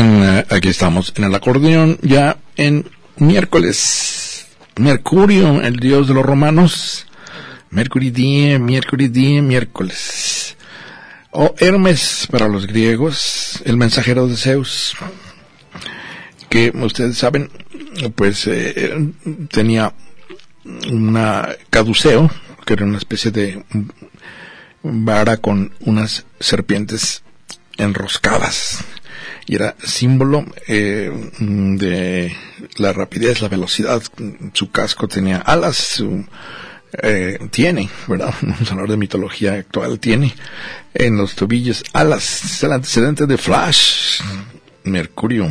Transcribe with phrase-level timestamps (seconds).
[0.00, 4.46] Eh, aquí estamos en el acordeón, ya en miércoles.
[4.76, 7.08] Mercurio, el dios de los romanos.
[7.70, 8.12] Mercury
[8.60, 10.56] Mercury día, miércoles.
[11.32, 14.94] O Hermes para los griegos, el mensajero de Zeus.
[16.48, 17.50] Que ustedes saben,
[18.14, 19.12] pues eh,
[19.50, 19.92] tenía
[20.88, 22.30] una caduceo,
[22.64, 23.64] que era una especie de
[24.84, 27.24] vara con unas serpientes
[27.78, 28.84] enroscadas
[29.48, 31.10] y era símbolo eh,
[31.40, 32.36] de
[32.76, 34.02] la rapidez, la velocidad.
[34.52, 36.04] Su casco tenía alas,
[37.02, 38.34] eh, tiene, ¿verdad?
[38.42, 40.34] Vamos a hablar de mitología actual, tiene
[40.92, 44.20] en los tobillos alas, el antecedente de Flash,
[44.84, 45.48] Mercurio.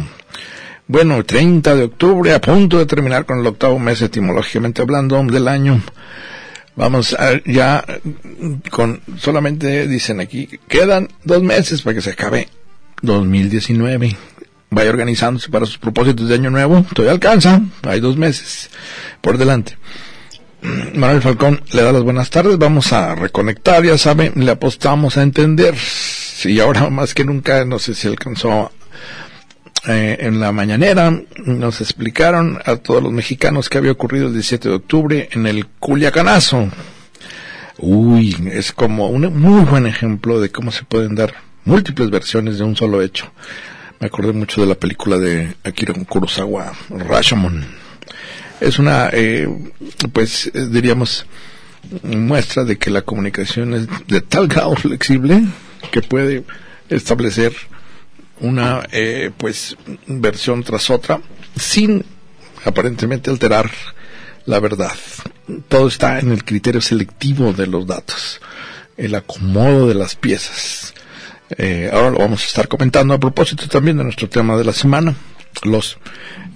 [0.88, 5.48] Bueno, 30 de octubre, a punto de terminar con el octavo mes etimológicamente hablando del
[5.48, 5.82] año.
[6.76, 7.84] Vamos a, ya
[8.70, 12.48] con solamente dicen aquí, quedan dos meses para que se acabe
[13.02, 14.16] 2019.
[14.70, 16.86] Vaya organizándose para sus propósitos de año nuevo.
[16.94, 17.62] Todavía alcanza.
[17.84, 18.70] Hay dos meses
[19.22, 19.78] por delante.
[20.94, 22.58] Manuel Falcón le da las buenas tardes.
[22.58, 25.76] Vamos a reconectar, ya sabe, le apostamos a entender.
[26.44, 28.72] Y ahora más que nunca, no sé si alcanzó
[29.88, 34.68] eh, en la mañanera, nos explicaron a todos los mexicanos que había ocurrido el 17
[34.68, 36.70] de octubre en el Culiacanazo.
[37.80, 42.64] Uy, es como un muy buen ejemplo de cómo se pueden dar múltiples versiones de
[42.64, 43.32] un solo hecho.
[44.00, 47.66] Me acordé mucho de la película de Akira Kurosawa, Rashomon.
[48.62, 49.48] Es una, eh,
[50.14, 51.26] pues eh, diríamos,
[52.04, 55.44] muestra de que la comunicación es de tal grado flexible
[55.92, 56.46] que puede
[56.90, 57.54] establecer
[58.40, 59.76] una, eh, pues,
[60.08, 61.20] versión tras otra
[61.60, 62.06] sin
[62.64, 63.70] aparentemente alterar
[64.46, 64.96] la verdad.
[65.68, 68.40] Todo está en el criterio selectivo de los datos,
[68.96, 70.94] el acomodo de las piezas
[71.58, 74.74] eh, ahora lo vamos a estar comentando a propósito también de nuestro tema de la
[74.74, 75.16] semana.
[75.64, 75.98] Los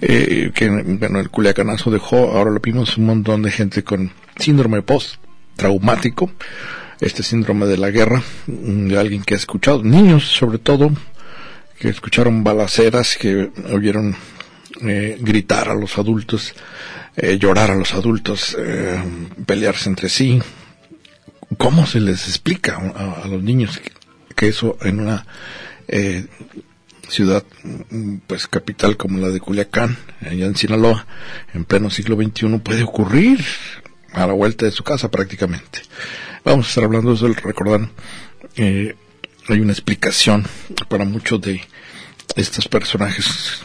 [0.00, 4.82] eh, que bueno el culiacanazo dejó, ahora lo vimos un montón de gente con síndrome
[4.82, 5.16] post
[5.56, 6.30] traumático,
[7.00, 10.90] este síndrome de la guerra, de alguien que ha escuchado, niños sobre todo,
[11.78, 14.16] que escucharon balaceras, que oyeron
[14.80, 16.54] eh, gritar a los adultos,
[17.16, 19.00] eh, llorar a los adultos, eh,
[19.46, 20.40] pelearse entre sí.
[21.58, 23.78] ¿Cómo se les explica a los niños
[24.42, 25.24] que eso en una
[25.86, 26.26] eh,
[27.08, 27.44] ciudad
[28.26, 31.06] pues capital como la de Culiacán, allá en Sinaloa,
[31.54, 33.44] en pleno siglo XXI puede ocurrir
[34.12, 35.82] a la vuelta de su casa prácticamente.
[36.44, 37.88] Vamos a estar hablando de eso, recordar,
[38.56, 38.96] eh,
[39.48, 40.44] hay una explicación
[40.88, 41.60] para muchos de
[42.34, 43.60] estos personajes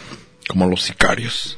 [0.47, 1.57] como los sicarios.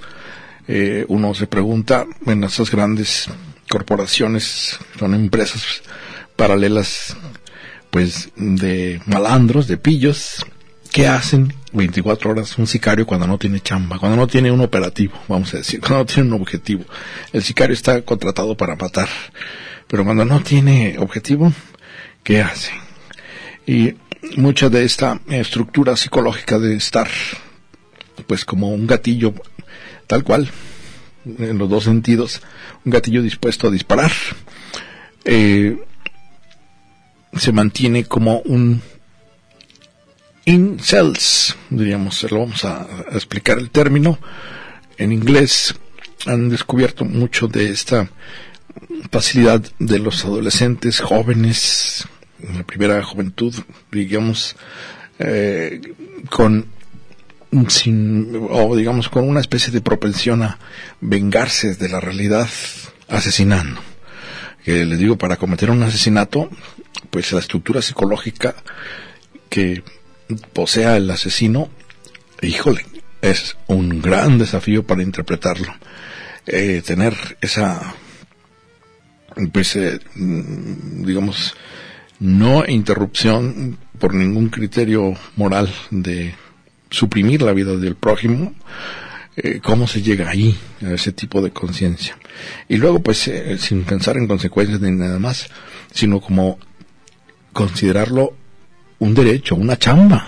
[0.65, 3.27] Eh, uno se pregunta en esas grandes
[3.69, 5.81] corporaciones, son empresas
[6.37, 7.17] paralelas
[7.89, 10.45] pues de malandros, de pillos,
[10.91, 15.13] ¿qué hacen 24 horas un sicario cuando no tiene chamba, cuando no tiene un operativo,
[15.27, 16.85] vamos a decir, cuando no tiene un objetivo?
[17.33, 19.09] El sicario está contratado para matar,
[19.87, 21.51] pero cuando no tiene objetivo,
[22.23, 22.71] ¿qué hace?
[23.65, 23.95] Y
[24.37, 27.07] mucha de esta estructura psicológica de estar,
[28.27, 29.33] pues como un gatillo,
[30.07, 30.49] tal cual,
[31.25, 32.41] en los dos sentidos,
[32.85, 34.11] un gatillo dispuesto a disparar,
[35.25, 35.77] eh,
[37.35, 38.81] se mantiene como un
[40.45, 44.19] incels, diríamos, lo vamos a, explicar el término.
[44.97, 45.75] En inglés
[46.25, 48.09] han descubierto mucho de esta
[49.11, 52.07] facilidad de los adolescentes jóvenes,
[52.41, 53.53] en la primera juventud,
[53.91, 54.55] digamos,
[55.19, 55.81] eh,
[56.29, 56.65] con
[57.67, 60.59] sin, o digamos, con una especie de propensión a
[61.01, 62.47] vengarse de la realidad
[63.07, 63.81] asesinando.
[64.63, 66.49] Que les digo, para cometer un asesinato
[67.09, 68.55] pues la estructura psicológica
[69.49, 69.83] que
[70.53, 71.69] posea el asesino,
[72.41, 72.85] híjole,
[73.21, 75.73] es un gran desafío para interpretarlo.
[76.45, 77.93] Eh, tener esa,
[79.51, 81.55] pues, eh, digamos,
[82.19, 86.35] no interrupción por ningún criterio moral de
[86.89, 88.53] suprimir la vida del prójimo,
[89.35, 92.17] eh, cómo se llega ahí, a ese tipo de conciencia.
[92.67, 95.49] Y luego, pues, sin pensar en consecuencias ni nada más,
[95.93, 96.57] sino como
[97.53, 98.33] considerarlo
[98.99, 100.27] un derecho, una chamba.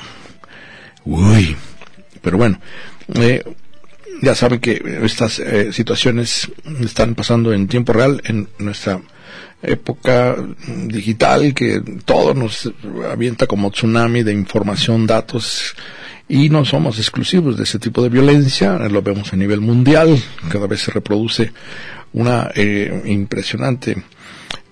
[1.05, 1.55] Uy,
[2.21, 2.59] pero bueno,
[3.15, 3.43] eh,
[4.21, 6.51] ya saben que estas eh, situaciones
[6.81, 9.01] están pasando en tiempo real en nuestra
[9.63, 10.35] época
[10.87, 12.71] digital que todo nos
[13.09, 15.75] avienta como tsunami de información, datos
[16.27, 20.17] y no somos exclusivos de ese tipo de violencia, lo vemos a nivel mundial,
[20.49, 21.51] cada vez se reproduce
[22.13, 24.01] una eh, impresionante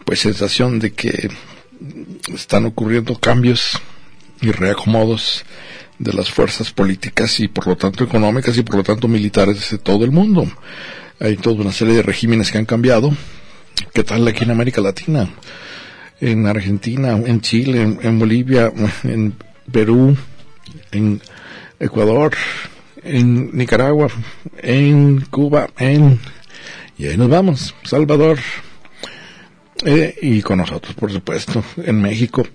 [0.06, 1.30] pues sensación de que
[2.34, 3.80] están ocurriendo cambios
[4.42, 5.46] y reacomodos
[5.98, 9.78] de las fuerzas políticas y por lo tanto económicas y por lo tanto militares de
[9.78, 10.48] todo el mundo.
[11.20, 13.14] Hay toda una serie de regímenes que han cambiado.
[13.94, 15.30] ¿Qué tal aquí en América Latina?
[16.22, 18.72] En Argentina, en Chile, en, Bolivia,
[19.04, 19.36] en
[19.72, 20.18] Perú,
[20.92, 21.22] en
[21.80, 22.34] Ecuador,
[23.04, 24.08] en Nicaragua,
[24.58, 26.20] en Cuba, en...
[26.98, 28.40] Y ahí nos vamos, Salvador.
[29.86, 32.46] Eh, y con nosotros, por supuesto, en México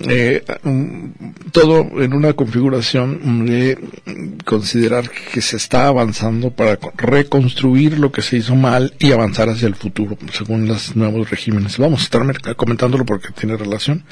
[0.00, 0.42] eh,
[1.52, 3.78] todo en una configuración de
[4.44, 9.68] considerar que se está avanzando para reconstruir lo que se hizo mal y avanzar hacia
[9.68, 11.78] el futuro según los nuevos regímenes.
[11.78, 14.04] Vamos a estar comentándolo porque tiene relación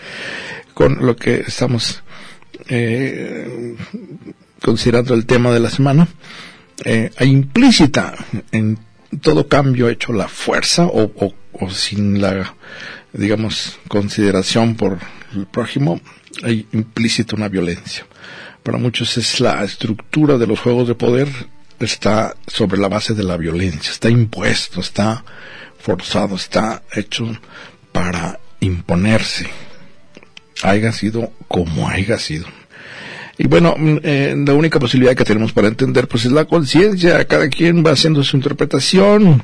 [0.75, 2.03] con lo que estamos
[2.69, 3.75] eh,
[4.63, 6.07] considerando el tema de la semana.
[6.85, 8.15] Eh, implícita
[8.51, 8.79] en
[9.21, 11.13] todo cambio hecho la fuerza o
[11.71, 12.55] sin la
[13.13, 14.99] digamos consideración por
[15.35, 16.01] el prójimo,
[16.43, 18.07] hay implícita una violencia.
[18.63, 21.29] Para muchos es la estructura de los juegos de poder
[21.81, 25.25] está sobre la base de la violencia, está impuesto, está
[25.79, 27.37] forzado, está hecho
[27.91, 29.49] para imponerse,
[30.63, 32.47] haya sido como haya sido.
[33.37, 37.25] Y bueno, mm, eh, la única posibilidad que tenemos para entender pues es la conciencia,
[37.25, 39.43] cada quien va haciendo su interpretación,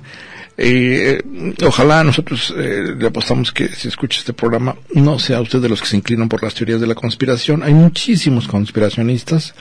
[0.61, 1.23] eh,
[1.65, 5.81] ojalá nosotros eh, le apostamos que si escucha este programa no sea usted de los
[5.81, 7.63] que se inclinan por las teorías de la conspiración.
[7.63, 9.55] Hay muchísimos conspiracionistas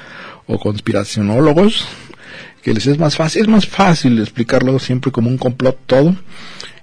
[0.47, 1.88] o conspiracionólogos
[2.63, 6.15] que les es más fácil, es más fácil explicarlo siempre como un complot todo.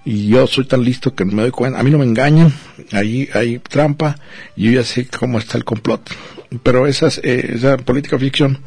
[0.05, 2.52] Y yo soy tan listo que me doy cuenta, a mí no me engañan,
[2.93, 4.17] ahí hay trampa,
[4.55, 6.08] y yo ya sé cómo está el complot.
[6.62, 8.60] Pero esas, eh, esa política ficción,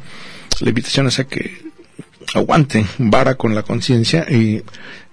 [0.60, 1.67] la invitación es a que
[2.34, 4.62] aguante vara con la conciencia y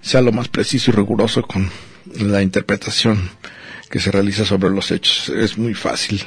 [0.00, 1.70] sea lo más preciso y riguroso con
[2.18, 3.30] la interpretación
[3.90, 5.28] que se realiza sobre los hechos.
[5.30, 6.22] Es muy fácil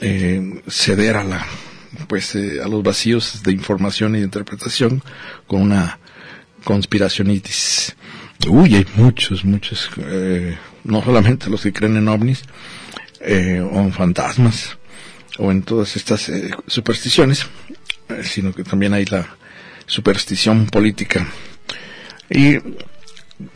[0.00, 1.46] eh, ceder a la
[2.08, 5.02] pues eh, a los vacíos de información y de interpretación
[5.46, 5.98] con una
[6.64, 7.94] conspiracionitis.
[8.48, 12.42] Uy, hay muchos, muchos, eh, no solamente los que creen en ovnis
[13.20, 14.76] o en fantasmas
[15.38, 16.30] o en todas estas
[16.66, 17.46] supersticiones,
[18.22, 19.26] sino que también hay la
[19.86, 21.26] superstición política.
[22.30, 22.58] Y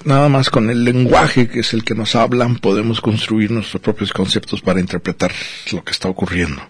[0.04, 4.12] nada más con el lenguaje que es el que nos hablan podemos construir nuestros propios
[4.12, 5.32] conceptos para interpretar
[5.72, 6.60] lo que está ocurriendo.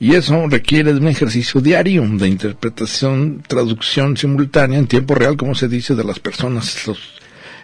[0.00, 5.54] Y eso requiere de un ejercicio diario de interpretación, traducción simultánea en tiempo real, como
[5.54, 6.98] se dice, de las personas, los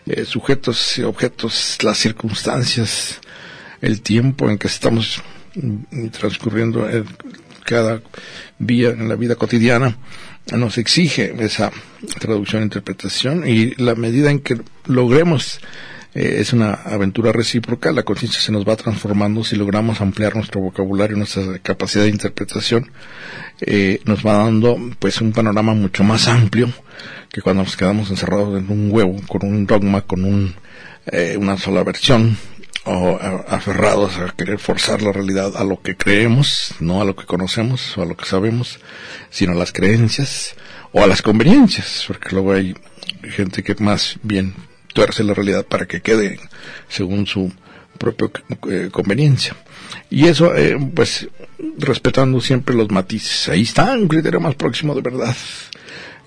[0.07, 3.21] eh, sujetos y objetos, las circunstancias,
[3.81, 5.23] el tiempo en que estamos
[5.55, 7.05] mm, transcurriendo eh,
[7.65, 8.03] cada
[8.59, 9.97] día en la vida cotidiana
[10.57, 11.71] nos exige esa
[12.19, 15.61] traducción e interpretación y la medida en que logremos
[16.15, 20.61] eh, es una aventura recíproca, la conciencia se nos va transformando si logramos ampliar nuestro
[20.61, 22.91] vocabulario, nuestra capacidad de interpretación,
[23.61, 26.73] eh, nos va dando pues un panorama mucho más amplio
[27.29, 30.55] que cuando nos quedamos encerrados en un huevo, con un dogma, con un,
[31.07, 32.37] eh, una sola versión,
[32.85, 33.19] o
[33.49, 37.97] aferrados a querer forzar la realidad a lo que creemos, no a lo que conocemos
[37.99, 38.79] o a lo que sabemos,
[39.31, 40.55] sino a las creencias
[40.93, 42.75] o a las conveniencias, porque luego hay
[43.23, 44.55] gente que más bien
[44.95, 46.41] tuerce la realidad para que quede
[46.89, 47.53] según su
[47.99, 48.31] propia
[48.71, 49.55] eh, conveniencia.
[50.09, 51.29] Y eso, eh, pues,
[51.79, 53.49] respetando siempre los matices.
[53.49, 55.37] Ahí está un criterio más próximo de verdad.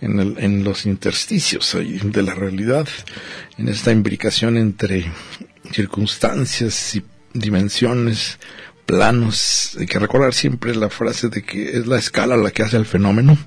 [0.02, 2.90] En, el, en los intersticios de la realidad,
[3.58, 5.10] en esta imbricación entre
[5.74, 7.04] circunstancias y
[7.34, 8.38] dimensiones,
[8.86, 9.76] planos.
[9.80, 12.86] Hay que recordar siempre la frase de que es la escala la que hace el
[12.86, 13.38] fenómeno.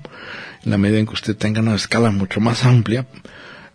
[0.63, 3.07] En la medida en que usted tenga una escala mucho más amplia,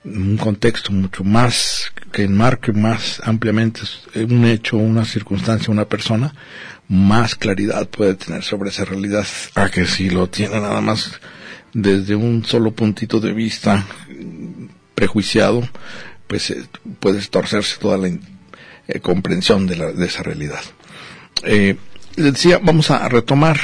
[0.05, 3.81] un contexto mucho más que enmarque más ampliamente
[4.15, 6.35] un hecho, una circunstancia, una persona,
[6.89, 11.13] más claridad puede tener sobre esa realidad a que si lo tiene nada más
[11.73, 13.87] desde un solo puntito de vista
[14.95, 15.67] prejuiciado,
[16.27, 16.65] pues eh,
[17.01, 18.09] puede torcerse toda la
[18.89, 20.61] eh, comprensión de, la, de, esa realidad.
[21.45, 21.77] Eh,
[22.17, 23.59] decía, vamos a retomar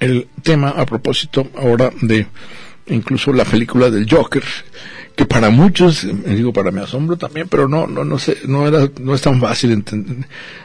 [0.00, 2.26] el tema a propósito ahora de
[2.88, 4.44] incluso la película del Joker,
[5.16, 8.88] que para muchos, digo para mi asombro también, pero no, no, no sé, no era,
[9.00, 9.82] no es tan fácil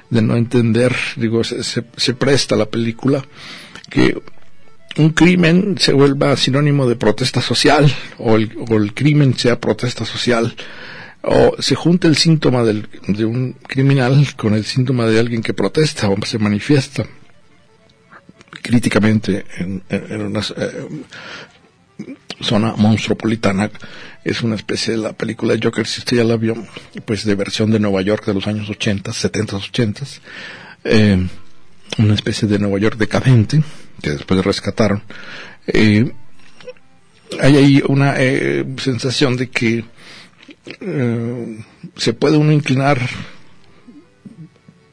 [0.09, 3.23] de no entender, digo, se, se, presta la película
[3.89, 4.21] que
[4.97, 10.05] un crimen se vuelva sinónimo de protesta social, o el, o el crimen sea protesta
[10.05, 10.53] social,
[11.23, 15.53] o se junta el síntoma del, de un criminal con el síntoma de alguien que
[15.53, 17.05] protesta o se manifiesta
[18.61, 20.87] críticamente en, en una eh,
[22.41, 23.71] zona monstruopolitana.
[24.23, 26.55] Es una especie de la película Joker, si usted ya la vio,
[27.05, 30.05] pues de versión de Nueva York de los años 80, 70, 80.
[30.83, 31.27] Eh,
[31.97, 33.63] una especie de Nueva York decadente,
[34.01, 35.03] que después rescataron.
[35.67, 36.11] Eh,
[37.39, 39.83] hay ahí una eh, sensación de que
[40.65, 41.63] eh,
[41.95, 42.99] se puede uno inclinar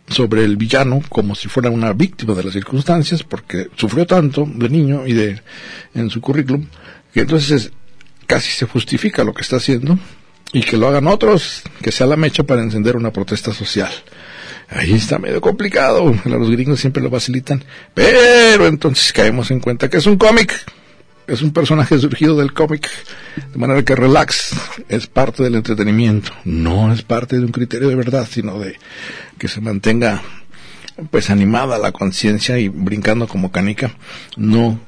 [0.09, 4.69] sobre el villano como si fuera una víctima de las circunstancias porque sufrió tanto de
[4.69, 5.43] niño y de
[5.95, 6.67] en su currículum
[7.13, 7.73] que entonces
[8.27, 9.99] casi se justifica lo que está haciendo
[10.53, 13.93] y que lo hagan otros que sea la mecha para encender una protesta social.
[14.71, 19.99] Ahí está medio complicado los gringos siempre lo facilitan pero entonces caemos en cuenta que
[19.99, 20.55] es un cómic
[21.29, 22.89] es un personaje surgido del cómic,
[23.53, 24.57] de manera que relax
[24.89, 28.77] es parte del entretenimiento, no es parte de un criterio de verdad, sino de
[29.39, 30.23] que se mantenga
[31.11, 33.95] pues animada la conciencia y brincando como canica,
[34.37, 34.81] no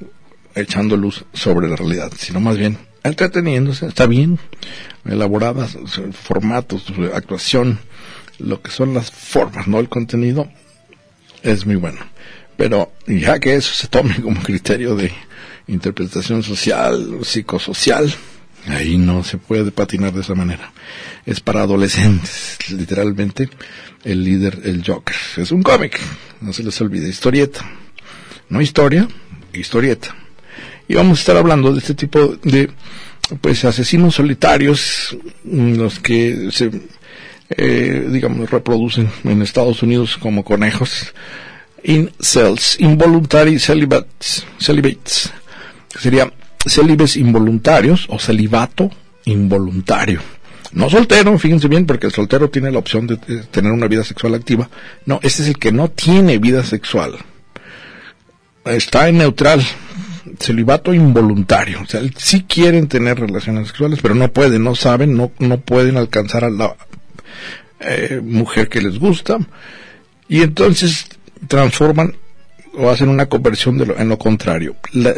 [0.54, 4.38] echando luz sobre la realidad, sino más bien entreteniéndose, está bien,
[5.04, 5.76] elaboradas,
[6.12, 7.78] formatos, actuación,
[8.38, 10.48] lo que son las formas, no el contenido,
[11.42, 11.98] es muy bueno.
[12.56, 15.12] Pero ya que eso se tome como criterio de
[15.70, 18.12] interpretación social, psicosocial,
[18.66, 20.72] ahí no se puede patinar de esa manera.
[21.24, 23.48] Es para adolescentes, literalmente,
[24.04, 25.16] el líder, el Joker.
[25.36, 25.98] Es un cómic,
[26.40, 27.68] no se les olvide, historieta.
[28.48, 29.08] No historia,
[29.52, 30.14] historieta.
[30.88, 32.70] Y vamos a estar hablando de este tipo de,
[33.40, 36.70] pues, asesinos solitarios, los que se,
[37.50, 41.14] eh, digamos, reproducen en Estados Unidos como conejos,
[41.84, 45.32] incels, involuntary celibates, celibates
[45.98, 46.32] sería
[46.66, 48.90] célibes involuntarios o celibato
[49.24, 50.20] involuntario.
[50.72, 54.34] No soltero, fíjense bien, porque el soltero tiene la opción de, tener una vida sexual
[54.34, 54.68] activa.
[55.04, 57.14] No, este es el que no tiene vida sexual.
[58.64, 59.64] Está en neutral.
[60.38, 61.80] Celibato involuntario.
[61.82, 65.96] O sea, sí quieren tener relaciones sexuales, pero no pueden, no saben, no, no pueden
[65.96, 66.76] alcanzar a la
[67.80, 69.38] eh, mujer que les gusta.
[70.28, 71.06] Y entonces
[71.48, 72.14] transforman
[72.74, 74.76] o hacen una conversión de lo, en lo contrario.
[74.92, 75.14] La,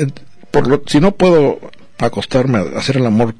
[0.52, 1.58] por si no puedo
[1.98, 3.34] acostarme a hacer el amor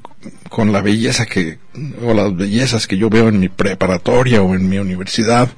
[0.49, 1.59] con la belleza que
[2.03, 5.49] o las bellezas que yo veo en mi preparatoria o en mi universidad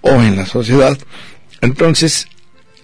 [0.00, 0.96] o en la sociedad
[1.60, 2.26] entonces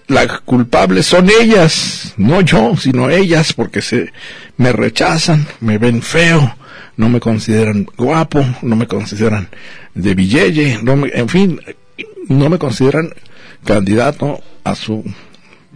[0.07, 4.11] las culpables son ellas no yo sino ellas porque se
[4.57, 6.55] me rechazan me ven feo
[6.97, 9.49] no me consideran guapo no me consideran
[9.95, 11.61] de billete no me, en fin
[12.27, 13.13] no me consideran
[13.63, 15.03] candidato a su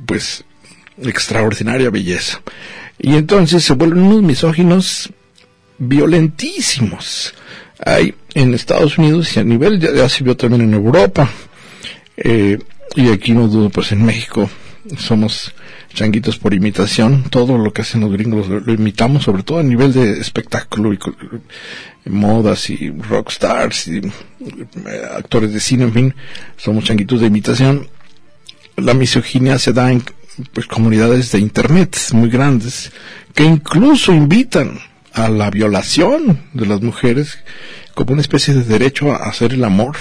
[0.06, 0.44] pues
[1.02, 2.42] extraordinaria belleza.
[3.00, 5.10] Y entonces se vuelven unos misóginos
[5.78, 7.34] violentísimos.
[7.86, 11.30] Hay en Estados Unidos y a nivel, ya, se vio también en Europa,
[12.18, 12.60] eh,
[12.96, 14.50] y aquí no dudo, pues en México
[14.98, 15.54] somos
[15.94, 19.94] changuitos por imitación, todo lo que hacen los gringos lo, imitamos, sobre todo a nivel
[19.94, 21.00] de espectáculo y
[22.10, 24.12] modas y rockstars y eh,
[25.18, 26.16] actores de cine, en fin,
[26.58, 27.88] somos changuitos de imitación.
[28.78, 30.04] La misoginia se da en
[30.54, 32.92] pues comunidades de internet muy grandes
[33.34, 34.80] que incluso invitan
[35.14, 37.40] a la violación de las mujeres
[37.94, 39.96] como una especie de derecho a hacer el amor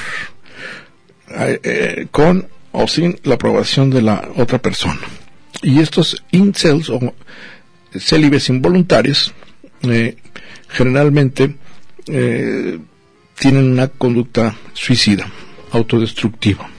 [1.28, 4.98] eh, eh, con o sin la aprobación de la otra persona.
[5.62, 7.14] Y estos incels o
[7.96, 9.32] célibes involuntarios
[9.82, 10.16] eh,
[10.68, 11.56] generalmente
[12.06, 15.26] tienen una conducta suicida,
[15.70, 16.73] autodestructiva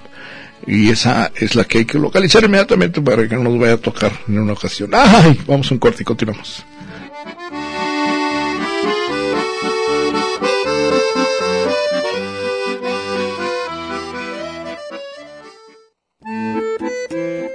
[0.67, 3.77] y esa es la que hay que localizar inmediatamente para que no nos vaya a
[3.77, 4.89] tocar en una ocasión.
[4.93, 5.39] ¡Ay!
[5.47, 6.65] Vamos a un corte y continuamos.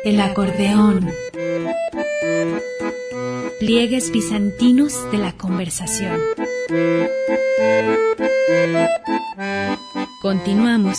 [0.05, 1.11] El acordeón.
[3.59, 6.19] Pliegues bizantinos de la conversación.
[10.23, 10.99] Continuamos.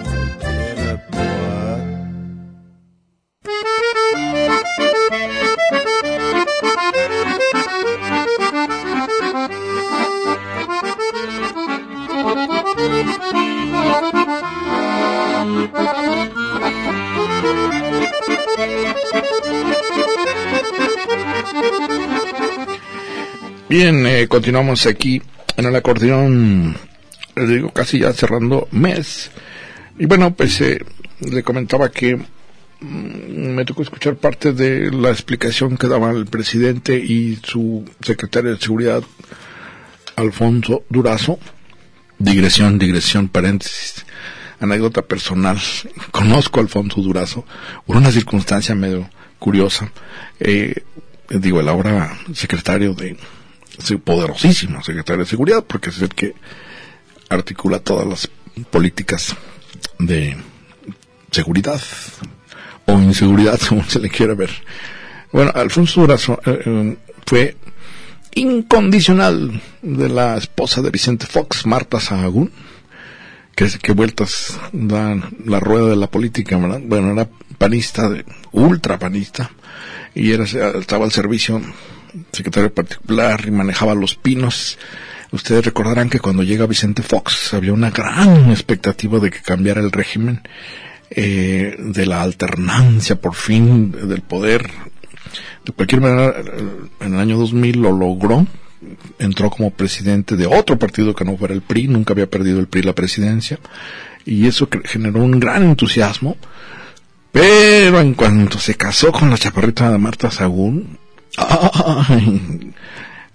[23.71, 25.21] Bien, eh, continuamos aquí
[25.55, 26.75] en el acordeón,
[27.37, 29.31] les digo, casi ya cerrando mes.
[29.97, 30.83] Y bueno, pues eh,
[31.21, 32.25] le comentaba que mm,
[32.81, 38.59] me tocó escuchar parte de la explicación que daba el presidente y su secretario de
[38.59, 39.03] Seguridad,
[40.17, 41.39] Alfonso Durazo.
[42.19, 44.05] Digresión, digresión, paréntesis.
[44.59, 45.57] Anécdota personal.
[46.11, 47.45] Conozco a Alfonso Durazo
[47.85, 49.09] por una circunstancia medio
[49.39, 49.89] curiosa.
[50.41, 50.75] Eh,
[51.29, 53.15] digo, el ahora secretario de,
[54.03, 56.33] poderosísimo secretario de Seguridad, porque es el que
[57.29, 58.29] articula todas las
[58.69, 59.35] políticas
[59.99, 60.35] de
[61.31, 61.81] seguridad
[62.85, 64.51] o inseguridad, según se le quiera ver.
[65.31, 67.55] Bueno, Alfonso Durazo eh, eh, fue
[68.33, 72.51] incondicional de la esposa de Vicente Fox, Marta Sahagún,
[73.55, 76.57] que qué vueltas dan la rueda de la política.
[76.57, 79.51] Bueno, era panista, de, ultra panista,
[80.15, 81.61] y era, estaba al servicio
[82.31, 84.77] secretario particular y manejaba los pinos.
[85.31, 89.91] Ustedes recordarán que cuando llega Vicente Fox había una gran expectativa de que cambiara el
[89.91, 90.41] régimen
[91.09, 94.69] eh, de la alternancia por fin del poder.
[95.65, 96.35] De cualquier manera,
[96.99, 98.45] en el año 2000 lo logró.
[99.19, 102.67] Entró como presidente de otro partido que no fuera el PRI, nunca había perdido el
[102.67, 103.59] PRI la presidencia,
[104.25, 106.35] y eso generó un gran entusiasmo.
[107.31, 110.97] Pero en cuanto se casó con la chaparrita de Marta Sagún,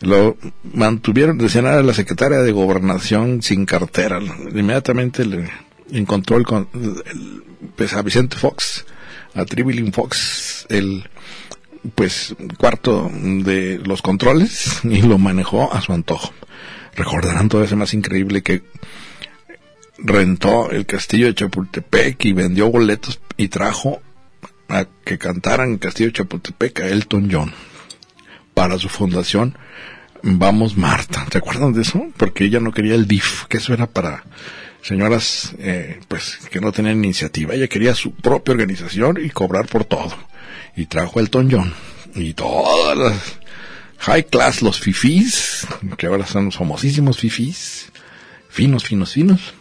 [0.00, 0.36] lo
[0.72, 4.20] mantuvieron, decían era la secretaria de gobernación sin cartera.
[4.20, 5.48] Inmediatamente le
[5.90, 6.44] encontró el,
[7.76, 8.84] pues a Vicente Fox,
[9.34, 11.08] a Tribilin Fox, el
[11.94, 16.32] pues cuarto de los controles y lo manejó a su antojo.
[16.94, 18.62] Recordarán todo ese más increíble que
[19.98, 24.00] rentó el castillo de Chapultepec y vendió boletos y trajo
[24.68, 27.52] a que cantaran el castillo de Chapultepec a Elton John
[28.56, 29.54] para su fundación
[30.22, 31.26] Vamos Marta.
[31.28, 32.08] ¿te acuerdan de eso?
[32.16, 34.24] Porque ella no quería el DIF, que eso era para
[34.82, 37.54] señoras eh, pues que no tenían iniciativa.
[37.54, 40.16] Ella quería su propia organización y cobrar por todo.
[40.74, 41.74] Y trajo Elton John.
[42.14, 43.38] Y todas las
[43.98, 45.66] high class, los fifís,
[45.98, 47.92] que ahora son los famosísimos fifís,
[48.48, 49.54] finos, finos, finos,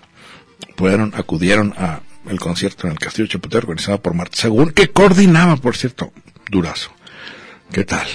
[0.78, 5.58] pudieron, acudieron a el concierto en el Castillo Chapultepec organizado por Marta Según, que coordinaba,
[5.58, 6.14] por cierto,
[6.50, 6.92] Durazo.
[7.72, 8.08] ¿Qué tal?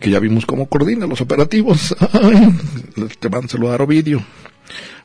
[0.00, 1.94] Que ya vimos cómo coordina los operativos.
[3.20, 4.22] te van a saludar Ovidio.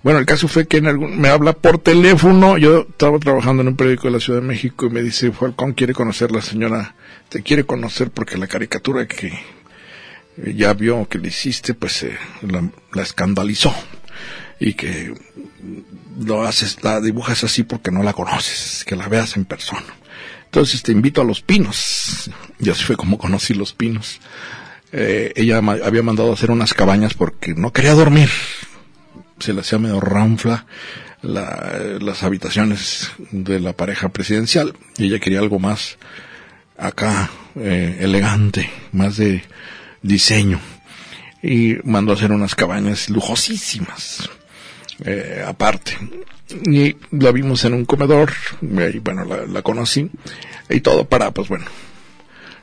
[0.03, 3.67] Bueno, el caso fue que en algún, me habla por teléfono, yo estaba trabajando en
[3.69, 6.95] un periódico de la Ciudad de México y me dice, Falcón quiere conocer la señora,
[7.29, 9.31] te quiere conocer porque la caricatura que
[10.37, 13.73] ya vio que le hiciste, pues eh, la, escandalizó
[14.59, 15.13] y que
[16.19, 19.85] lo haces, la dibujas así porque no la conoces, que la veas en persona.
[20.45, 22.29] Entonces te invito a Los Pinos.
[22.59, 24.19] Y así fue como conocí Los Pinos.
[24.91, 28.29] Eh, ella había mandado hacer unas cabañas porque no quería dormir.
[29.39, 30.65] Se le hacía medio ranfla
[31.23, 35.97] las habitaciones de la pareja presidencial y ella quería algo más
[36.77, 39.43] acá eh, elegante, más de
[40.01, 40.59] diseño.
[41.43, 44.29] Y mandó hacer unas cabañas lujosísimas,
[45.03, 45.97] eh, aparte.
[46.65, 50.09] Y la vimos en un comedor, y bueno, la, la conocí,
[50.69, 51.65] y todo para, pues bueno,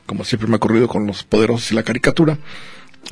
[0.09, 2.39] como siempre me ha ocurrido con los poderosos y la caricatura,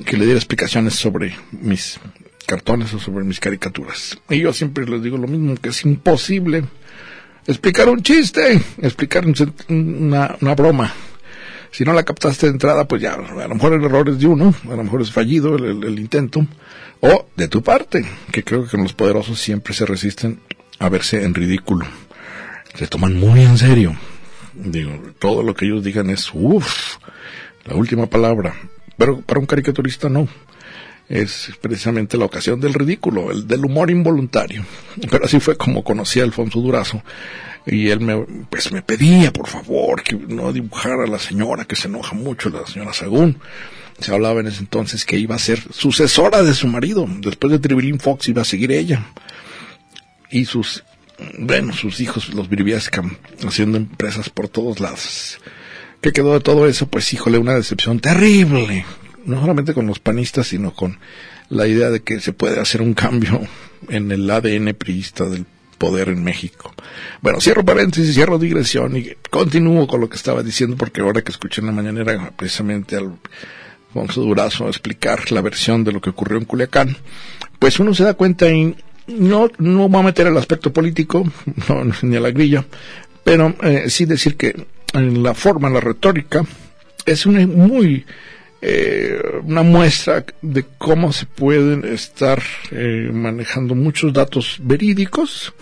[0.04, 2.00] que le diera explicaciones sobre mis
[2.48, 4.18] cartones o sobre mis caricaturas.
[4.32, 6.64] Y yo siempre les digo lo mismo, que es imposible
[7.46, 9.26] explicar un chiste, explicar
[9.70, 10.92] una, una broma.
[11.70, 14.26] Si no la captaste de entrada, pues ya, a lo mejor el error es de
[14.26, 16.48] uno, a lo mejor es fallido el, el intento,
[17.02, 20.40] o de tu parte, que creo que los poderosos siempre se resisten
[20.80, 21.86] a verse en ridículo.
[22.74, 23.96] Se toman muy en serio
[25.20, 26.98] Todo lo que ellos digan es, uff,
[27.66, 28.56] la última palabra.
[28.98, 30.28] Pero para un caricaturista no.
[31.10, 34.66] Es precisamente la ocasión del ridículo, el del humor involuntario.
[35.10, 37.02] Pero así fue como conocí a Alfonso Durazo.
[37.66, 41.76] Y él me, pues me pedía, por favor, que no dibujara a la señora, que
[41.76, 43.40] se enoja mucho, la señora Sagún.
[44.00, 47.06] Se hablaba en ese entonces que iba a ser sucesora de su marido.
[47.20, 49.06] Después de Tribilín Fox iba a seguir ella.
[50.30, 50.84] Y sus
[51.38, 55.40] bueno, sus hijos, los Briviescam, haciendo empresas por todos lados.
[56.02, 56.88] ¿Qué quedó de todo eso?
[56.88, 58.86] Pues híjole, una decepción terrible.
[59.26, 61.00] No solamente con los panistas, sino con
[61.50, 63.42] la idea de que se puede hacer un cambio
[63.90, 65.46] en el ADN priista del
[65.78, 66.74] poder en México.
[67.22, 71.32] Bueno, cierro paréntesis, cierro digresión y continúo con lo que estaba diciendo porque ahora que
[71.32, 73.18] escuché en la mañanera precisamente al
[73.90, 76.98] Alfonso Durazo explicar la versión de lo que ocurrió en Culiacán,
[77.58, 78.76] pues uno se da cuenta en
[79.08, 81.24] no, no voy a meter el aspecto político,
[82.02, 82.66] ni a la grilla,
[83.24, 84.56] pero eh, sí decir que
[84.94, 86.46] en la forma, la retórica,
[87.06, 88.06] es una muy
[88.62, 92.42] eh, una muestra de cómo se pueden estar
[92.72, 95.54] eh, manejando muchos datos verídicos,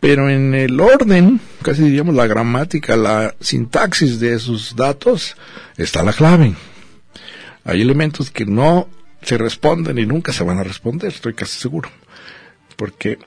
[0.00, 5.36] pero en el orden, casi diríamos la gramática, la sintaxis de esos datos,
[5.76, 6.54] está la clave.
[7.64, 8.88] Hay elementos que no
[9.22, 11.88] se responden y nunca se van a responder, estoy casi seguro.
[12.76, 13.18] Porque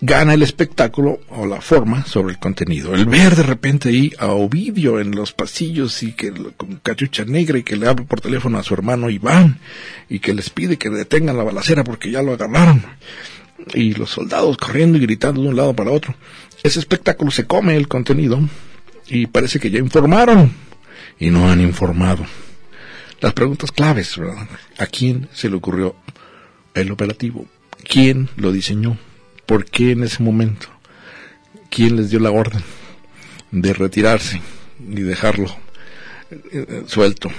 [0.00, 2.94] gana el espectáculo o la forma sobre el contenido.
[2.94, 7.58] El ver de repente ahí a Ovidio en los pasillos y que con cachucha negra
[7.58, 9.58] y que le habla por teléfono a su hermano Iván
[10.08, 12.82] y que les pide que detengan la balacera porque ya lo agarraron.
[13.74, 16.14] Y los soldados corriendo y gritando de un lado para otro.
[16.62, 18.40] Ese espectáculo se come el contenido
[19.08, 20.52] y parece que ya informaron
[21.18, 22.24] y no han informado.
[23.20, 24.16] Las preguntas claves.
[24.78, 25.96] ¿A quién se le ocurrió
[26.74, 27.46] el operativo?
[27.88, 28.98] ¿Quién lo diseñó?
[29.46, 30.68] ¿Por qué en ese momento?
[31.70, 32.62] ¿Quién les dio la orden
[33.50, 34.42] de retirarse
[34.78, 35.46] y dejarlo
[36.30, 37.30] eh, suelto?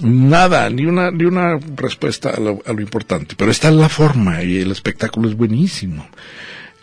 [0.00, 3.34] Nada, ni una, ni una respuesta a lo, a lo importante.
[3.36, 6.08] Pero está la forma y el espectáculo es buenísimo.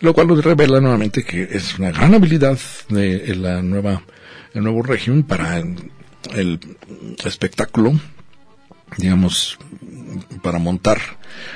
[0.02, 4.04] Lo cual nos revela nuevamente que es una gran habilidad de la nueva,
[4.54, 6.60] el nuevo régimen para el
[7.26, 8.00] espectáculo,
[8.98, 9.58] digamos,
[10.41, 11.00] para montar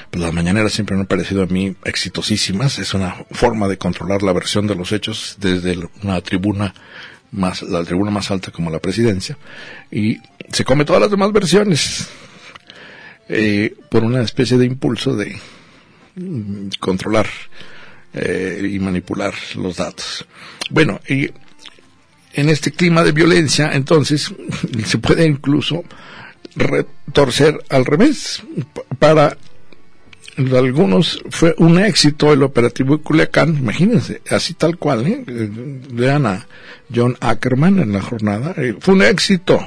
[0.09, 2.79] pues las mañaneras siempre me han parecido a mí exitosísimas.
[2.79, 6.73] Es una forma de controlar la versión de los hechos desde una tribuna
[7.31, 9.37] más, la tribuna más alta como la presidencia.
[9.91, 10.19] Y
[10.51, 12.07] se come todas las demás versiones
[13.29, 15.35] eh, por una especie de impulso de
[16.15, 17.27] mm, controlar
[18.13, 20.25] eh, y manipular los datos.
[20.69, 21.31] Bueno, y
[22.33, 24.33] en este clima de violencia, entonces,
[24.85, 25.83] se puede incluso
[26.55, 28.43] retorcer al revés
[28.99, 29.37] para
[30.37, 35.23] algunos fue un éxito el operativo de Culiacán, imagínense, así tal cual, ¿eh?
[35.27, 36.47] vean a
[36.93, 39.59] John Ackerman en la jornada, eh, fue un éxito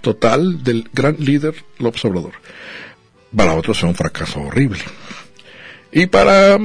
[0.00, 2.32] total del gran líder López Obrador.
[3.34, 4.80] Para otros fue un fracaso horrible.
[5.92, 6.58] Y para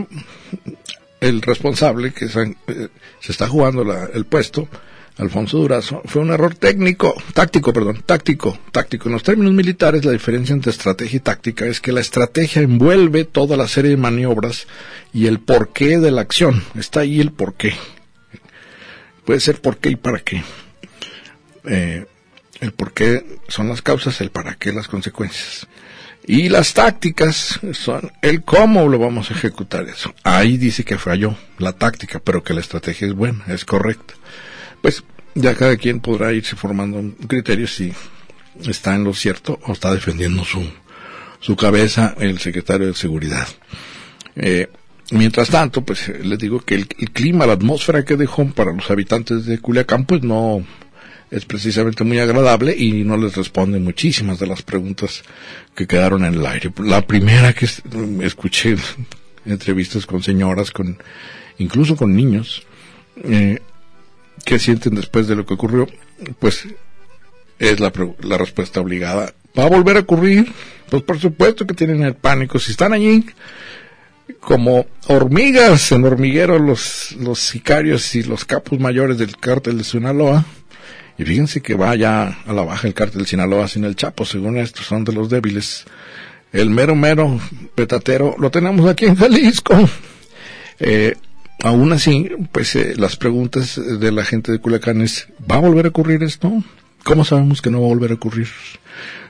[1.19, 2.87] el responsable que se, eh,
[3.27, 4.67] está jugando el puesto,
[5.17, 9.09] Alfonso Durazo, fue un error técnico, táctico, perdón, táctico, táctico.
[9.09, 13.25] En los términos militares, la diferencia entre estrategia y táctica es que la estrategia envuelve
[13.25, 14.67] toda la serie de maniobras
[15.13, 16.63] y el porqué de la acción.
[16.75, 17.73] Está ahí el porqué.
[19.25, 20.43] Puede ser por qué y para qué.
[21.65, 22.05] Eh,
[22.59, 25.67] el porqué son las causas, el para qué las consecuencias.
[26.25, 30.13] Y las tácticas son el cómo lo vamos a ejecutar eso.
[30.23, 34.13] Ahí dice que falló la táctica, pero que la estrategia es buena, es correcta.
[34.81, 35.03] Pues
[35.35, 37.93] ya cada quien podrá irse formando un criterio si
[38.65, 40.63] está en lo cierto o está defendiendo su,
[41.39, 43.47] su cabeza el secretario de Seguridad.
[44.35, 44.67] Eh,
[45.11, 49.45] mientras tanto, pues les digo que el, clima, la atmósfera que dejó para los habitantes
[49.45, 50.65] de Culiacán, pues no
[51.29, 55.23] es precisamente muy agradable y no les responde muchísimas de las preguntas
[55.75, 56.71] que quedaron en el aire.
[56.83, 57.67] La primera que
[58.21, 58.75] escuché
[59.45, 60.97] entrevistas con señoras, con
[61.57, 62.63] incluso con niños,
[63.23, 63.59] eh,
[64.43, 65.87] qué sienten después de lo que ocurrió,
[66.39, 66.67] pues
[67.59, 69.33] es la, la respuesta obligada.
[69.57, 70.51] ¿Va a volver a ocurrir?
[70.89, 72.59] Pues por supuesto que tienen el pánico.
[72.59, 73.25] Si están allí
[74.39, 80.45] como hormigas en hormiguero los, los sicarios y los capos mayores del cártel de Sinaloa,
[81.17, 84.25] y fíjense que va ya a la baja el cártel de Sinaloa sin el Chapo,
[84.25, 85.85] según estos son de los débiles.
[86.51, 87.39] El mero mero
[87.75, 89.89] petatero lo tenemos aquí en Jalisco.
[90.79, 91.15] Eh,
[91.63, 95.85] aún así, pues eh, las preguntas de la gente de Culiacán es, ¿va a volver
[95.85, 96.63] a ocurrir esto?
[97.03, 98.47] ¿Cómo sabemos que no va a volver a ocurrir?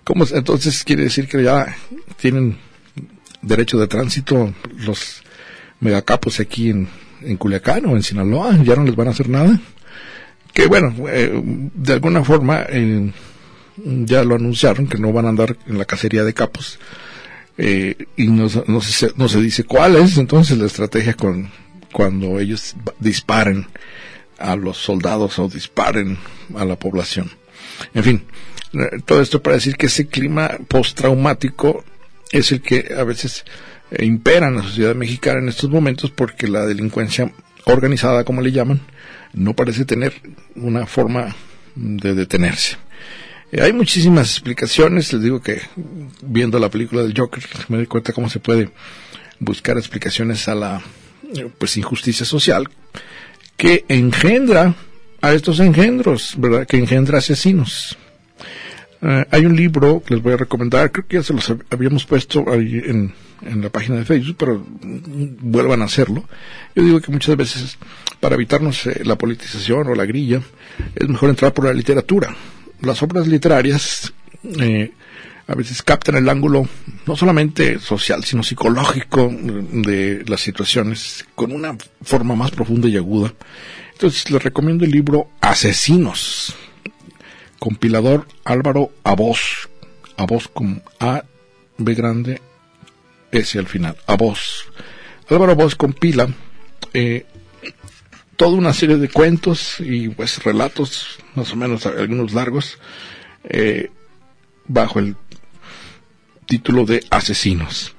[0.04, 1.76] ¿Cómo, entonces quiere decir que ya
[2.18, 2.58] tienen
[3.42, 4.54] derecho de tránsito
[4.86, 5.24] los
[5.80, 6.88] megacapos aquí en,
[7.22, 9.60] en Culiacán o en Sinaloa, ya no les van a hacer nada.
[10.54, 13.12] Que bueno, eh, de alguna forma eh,
[13.78, 16.80] ya lo anunciaron que no van a andar en la cacería de capos.
[17.58, 21.50] y no, no, se, no se dice cuál es entonces la estrategia con,
[21.92, 23.68] cuando ellos disparen
[24.38, 26.18] a los soldados o disparen
[26.56, 27.32] a la población.
[27.94, 28.24] En fin,
[28.74, 31.84] eh, todo esto para decir que ese clima postraumático
[32.32, 33.46] es el que a veces
[33.92, 37.32] eh, impera en la sociedad mexicana en estos momentos porque la delincuencia
[37.66, 38.82] organizada, como le llaman,
[39.34, 40.14] no parece tener
[40.56, 41.36] una forma
[41.76, 42.78] de detenerse.
[43.52, 45.62] Eh, hay muchísimas explicaciones, les digo que
[46.22, 48.70] viendo la película del Joker me doy cuenta cómo se puede
[49.40, 50.82] buscar explicaciones a la
[51.58, 52.70] pues injusticia social
[53.58, 54.76] que engendra
[55.22, 56.66] a estos engendros, ¿verdad?
[56.66, 57.98] Que engendra asesinos.
[59.04, 62.06] Eh, hay un libro que les voy a recomendar, creo que ya se los habíamos
[62.06, 63.14] puesto ahí en,
[63.44, 64.66] en la página de Facebook, pero
[65.42, 66.24] vuelvan a hacerlo.
[66.76, 67.78] Yo digo que muchas veces,
[68.20, 70.42] para evitarnos la politización o la grilla,
[70.96, 72.36] es mejor entrar por la literatura.
[72.82, 74.14] Las obras literarias
[74.60, 74.92] eh,
[75.52, 76.66] a veces captan el ángulo
[77.06, 83.34] no solamente social, sino psicológico de las situaciones con una forma más profunda y aguda.
[83.92, 86.56] Entonces les recomiendo el libro Asesinos,
[87.60, 89.70] compilador Álvaro Abos,
[90.16, 91.26] Abos con A,
[91.78, 92.42] B grande,
[93.34, 94.72] S al final, Abos.
[95.30, 96.30] Álvaro Abos compila
[96.94, 97.26] eh,
[98.38, 102.80] toda una serie de cuentos y pues relatos, más o menos algunos largos,
[103.44, 103.92] eh,
[104.66, 105.18] bajo el
[106.52, 107.96] título de Asesinos.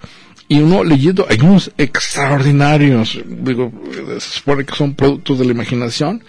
[0.47, 3.73] Y uno leyendo, hay unos extraordinarios, digo,
[4.19, 6.23] se supone que son productos de la imaginación,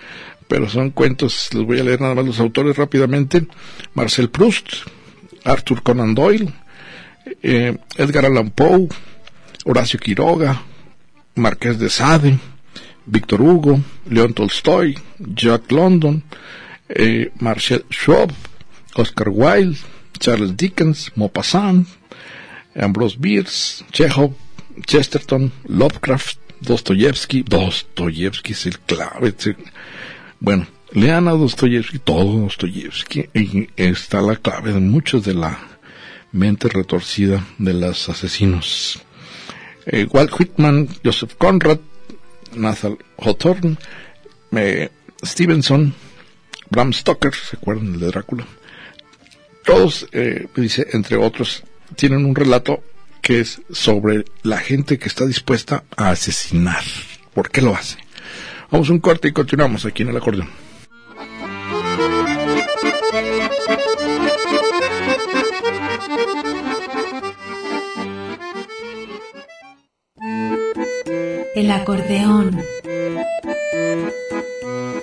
[0.47, 3.45] pero son cuentos, les voy a leer nada más los autores rápidamente,
[3.93, 4.67] Marcel Proust,
[5.43, 6.53] Arthur Conan Doyle,
[7.41, 8.88] eh, Edgar Allan Poe,
[9.65, 10.62] Horacio Quiroga,
[11.36, 12.39] Marqués de Sade,
[13.05, 16.23] Víctor Hugo, León Tolstoy, Jack London,
[16.88, 18.31] eh, Marcel Schwab,
[18.95, 19.77] Oscar Wilde,
[20.19, 21.86] Charles Dickens, Maupassant,
[22.75, 24.33] Ambrose Bierce, Chekhov,
[24.86, 29.33] Chesterton, Lovecraft, Dostoyevsky, Dostoyevsky es el clave.
[30.39, 35.59] Bueno, lean a Dostoyevsky, todo Dostoyevsky, y está la clave de muchos de la
[36.31, 38.99] mente retorcida de los asesinos.
[39.86, 41.79] Eh, Walt Whitman, Joseph Conrad,
[42.55, 43.77] Nathan Hawthorne,
[44.55, 44.89] eh,
[45.23, 45.93] Stevenson,
[46.69, 48.47] Bram Stoker, ¿se acuerdan de Drácula?
[49.65, 52.84] Todos, eh, dice, entre otros, tienen un relato
[53.21, 56.84] que es sobre la gente que está dispuesta a asesinar.
[57.34, 57.97] ¿Por qué lo hace?
[58.69, 60.49] Vamos a un corte y continuamos aquí en el acordeón.
[71.56, 72.60] El acordeón.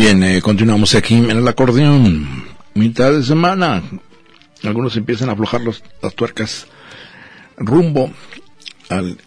[0.00, 2.46] Bien, eh, continuamos aquí en el acordeón.
[2.72, 3.82] Mitad de semana.
[4.62, 6.66] Algunos empiezan a aflojar los, las tuercas
[7.58, 8.10] rumbo
[8.88, 9.18] al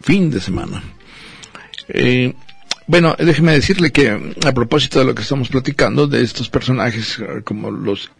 [0.00, 0.82] fin de semana.
[1.86, 2.32] Eh,
[2.86, 7.42] bueno, déjeme decirle que a propósito de lo que estamos platicando, de estos personajes eh,
[7.44, 8.10] como los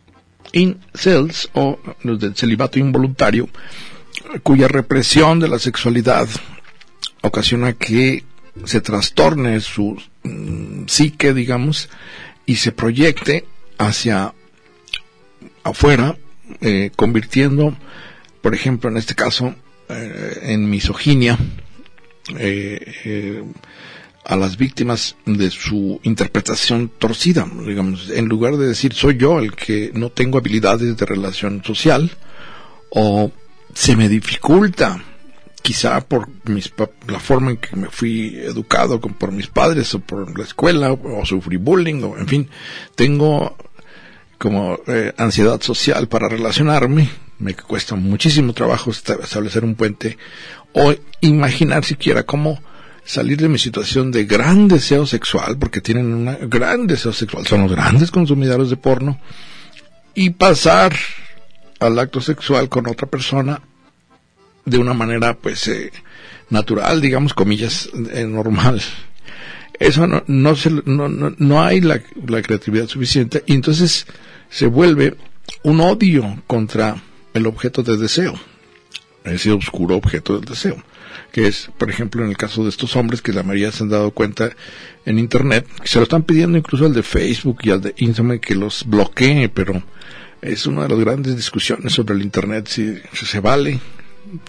[0.53, 3.49] incels o los del celibato involuntario,
[4.43, 6.29] cuya represión de la sexualidad
[7.23, 8.23] ocasiona que
[8.67, 11.89] se trastorne su mm, psique, digamos,
[12.47, 13.45] y se proyecte
[13.79, 14.35] hacia
[15.65, 16.17] afuera,
[16.61, 17.77] eh, convirtiendo,
[18.41, 19.55] por ejemplo, en este caso,
[19.89, 21.39] eh, en misoginia,
[22.39, 23.43] eh,
[24.25, 29.53] a las víctimas de su interpretación torcida, digamos, en lugar de decir soy yo el
[29.57, 32.11] que no tengo habilidades de relación social,
[32.91, 33.33] o
[33.75, 35.03] se me dificulta
[35.63, 36.73] quizá por mis,
[37.07, 41.25] la forma en que me fui educado por mis padres o por la escuela o,
[41.25, 42.51] sufrí bullying o en fin,
[42.95, 43.57] tengo
[44.39, 50.19] como eh, ansiedad social para relacionarme, me cuesta muchísimo trabajo establecer un puente
[50.73, 52.61] o imaginar siquiera cómo
[53.05, 57.63] salir de mi situación de gran deseo sexual, porque tienen un gran deseo sexual, son
[57.63, 59.21] los grandes consumidores de porno,
[60.15, 60.95] y pasar
[61.81, 63.61] al acto sexual con otra persona
[64.65, 65.93] de una manera pues eh,
[66.51, 68.81] natural, digamos, comillas, eh, normal.
[69.79, 74.07] Eso no, no, se, no, no, no hay la, la creatividad suficiente y entonces
[74.49, 75.17] se vuelve
[75.65, 77.03] un odio contra
[77.35, 78.35] el objeto de deseo,
[79.25, 80.77] ese oscuro objeto del deseo,
[81.33, 83.89] que es, por ejemplo, en el caso de estos hombres que la mayoría se han
[83.89, 84.51] dado cuenta
[85.05, 88.55] en Internet, se lo están pidiendo incluso al de Facebook y al de Instagram que
[88.55, 89.83] los bloquee, pero
[90.43, 93.81] es una de las grandes discusiones sobre el Internet, si se vale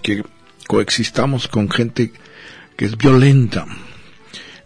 [0.02, 0.22] que
[0.66, 2.12] coexistamos con gente
[2.76, 3.66] que es violenta.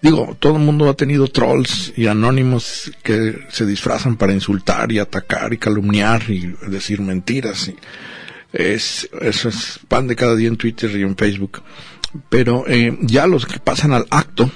[0.00, 5.00] Digo, todo el mundo ha tenido trolls y anónimos que se disfrazan para insultar y
[5.00, 7.72] atacar y calumniar y decir mentiras.
[8.52, 11.62] Es, eso es pan de cada día en Twitter y en Facebook.
[12.28, 14.50] Pero eh, ya los que pasan al acto,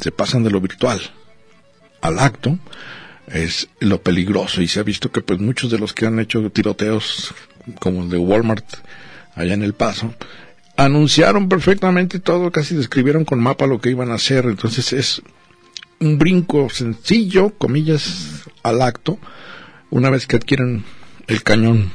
[0.00, 1.00] se pasan de lo virtual
[2.02, 2.58] al acto,
[3.26, 4.60] es lo peligroso.
[4.60, 7.34] Y se ha visto que pues muchos de los que han hecho tiroteos
[7.80, 8.66] como el de Walmart
[9.34, 10.14] allá en El Paso,
[10.76, 15.22] anunciaron perfectamente todo, casi describieron con mapa lo que iban a hacer, entonces es
[16.00, 19.18] un brinco sencillo, comillas, al acto,
[19.90, 20.84] una vez que adquieren
[21.26, 21.92] el cañón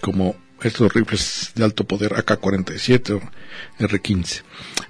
[0.00, 3.20] como estos rifles de alto poder AK-47 o
[3.78, 4.42] R-15.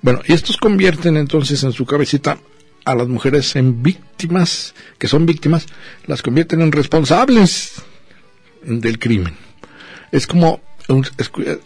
[0.03, 2.39] Bueno, y estos convierten entonces en su cabecita
[2.85, 5.67] a las mujeres en víctimas, que son víctimas,
[6.07, 7.83] las convierten en responsables
[8.63, 9.35] del crimen.
[10.13, 10.61] Es como,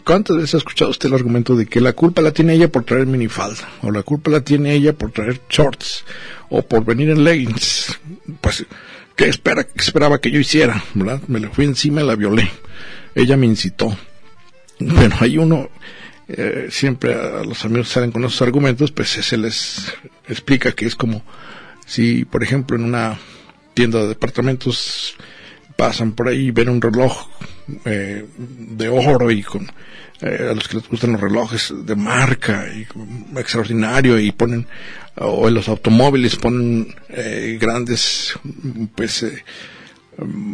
[0.03, 2.85] ¿cuántas veces ha escuchado usted el argumento de que la culpa la tiene ella por
[2.85, 6.05] traer minifalda, o la culpa la tiene ella por traer shorts,
[6.49, 7.99] o por venir en leggings?
[8.41, 8.65] Pues,
[9.15, 10.83] ¿qué espera, esperaba que yo hiciera?
[10.93, 12.49] Me le fui encima y la violé.
[13.15, 13.95] Ella me incitó.
[14.79, 15.69] Bueno, hay uno,
[16.29, 19.93] eh, siempre a los amigos salen con esos argumentos, pues se les
[20.27, 21.23] explica que es como
[21.85, 23.19] si, por ejemplo, en una
[23.73, 25.15] tienda de departamentos
[25.79, 27.29] pasan por ahí y ven un reloj
[27.85, 29.65] eh, de oro y con
[30.19, 32.85] eh, a los que les gustan los relojes de marca y
[33.39, 34.67] extraordinario y ponen
[35.15, 38.33] o en los automóviles ponen eh, grandes
[38.93, 39.25] pues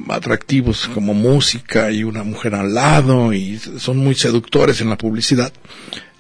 [0.10, 5.52] atractivos como música y una mujer al lado y son muy seductores en la publicidad,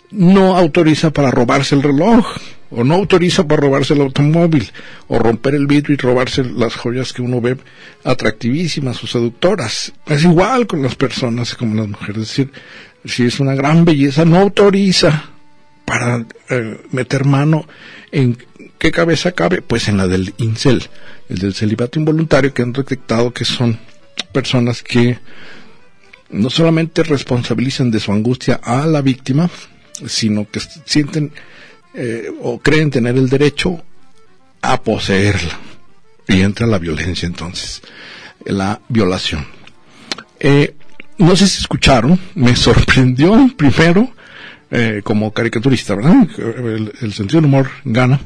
[0.09, 2.25] no autoriza para robarse el reloj
[2.75, 4.69] o no autoriza para robarse el automóvil
[5.07, 7.57] o romper el vidrio y robarse las joyas que uno ve
[8.03, 9.93] atractivísimas o seductoras.
[10.05, 12.23] Es igual con las personas como las mujeres.
[12.23, 12.51] Es decir,
[13.05, 15.29] si es una gran belleza, no autoriza
[15.85, 17.67] para eh, meter mano
[18.11, 18.37] en
[18.77, 20.89] qué cabeza cabe, pues en la del incel
[21.29, 23.79] el del celibato involuntario, que han detectado que son
[24.31, 25.17] personas que
[26.29, 29.49] no solamente responsabilizan de su angustia a la víctima,
[30.05, 31.31] sino que sienten
[31.95, 33.81] eh, o creen tener el derecho
[34.61, 35.59] a poseerla.
[36.27, 37.81] Y entra la violencia entonces,
[38.45, 39.45] la violación.
[40.39, 40.75] Eh,
[41.17, 44.09] no sé si escucharon, me sorprendió primero,
[44.71, 46.27] eh, como caricaturista, ¿verdad?
[47.01, 48.19] El, sentido del humor gana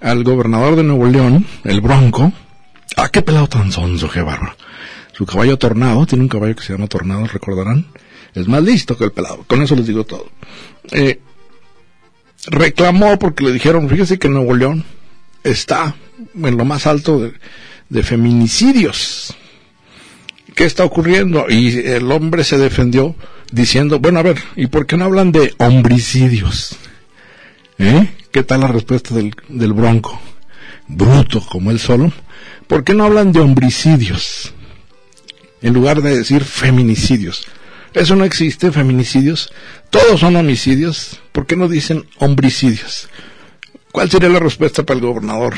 [0.00, 2.32] al gobernador de Nuevo León, el Bronco.
[2.96, 4.56] Ah, qué pelado tan sonso, qué bárbaro.
[5.12, 7.86] Su caballo Tornado, tiene un caballo que se llama Tornado, recordarán.
[8.34, 10.28] Es más listo que el pelado, con eso les digo todo.
[10.90, 11.20] Eh,
[12.46, 14.84] reclamó porque le dijeron, fíjese que Nuevo León
[15.42, 15.94] está
[16.34, 17.30] en lo más alto
[17.88, 19.36] de, feminicidios.
[20.54, 21.46] ¿Qué está ocurriendo?
[21.48, 23.14] Y el hombre se defendió
[23.50, 26.76] diciendo, bueno, a ver, ¿y por qué no hablan de homicidios?
[27.78, 28.08] ¿Eh?
[28.30, 30.20] ¿Qué tal la respuesta del, del bronco?
[30.86, 32.12] Bruto como él solo.
[32.66, 34.52] ¿Por qué no hablan de homicidios?
[35.60, 37.46] En lugar de decir feminicidios.
[37.94, 39.52] Eso no existe, feminicidios.
[39.90, 41.20] Todos son homicidios.
[41.32, 43.08] ¿Por qué no dicen homicidios?
[43.92, 45.54] ¿Cuál sería la respuesta para el gobernador?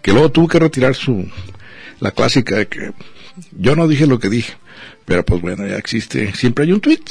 [0.00, 1.28] Que luego tuvo que retirar su,
[1.98, 2.92] la clásica de que
[3.52, 4.54] yo no dije lo que dije.
[5.04, 7.10] Pero pues bueno, ya existe, siempre hay un tuit.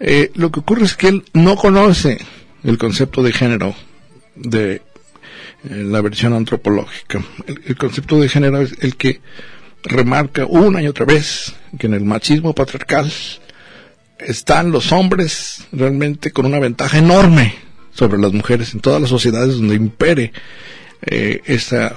[0.00, 2.18] Eh, lo que ocurre es que él no conoce
[2.64, 3.74] el concepto de género
[4.34, 4.80] de eh,
[5.70, 7.22] la versión antropológica.
[7.46, 9.20] El, concepto de género es el que
[9.86, 13.12] remarca una y otra vez que en el machismo patriarcal
[14.18, 17.54] están los hombres realmente con una ventaja enorme
[17.92, 20.32] sobre las mujeres en todas las sociedades donde impere
[21.02, 21.90] eh, ese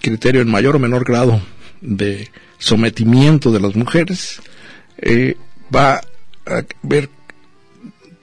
[0.00, 1.40] criterio en mayor o menor grado
[1.80, 4.40] de sometimiento de las mujeres,
[4.98, 5.36] eh,
[5.74, 6.00] va
[6.46, 7.08] a ver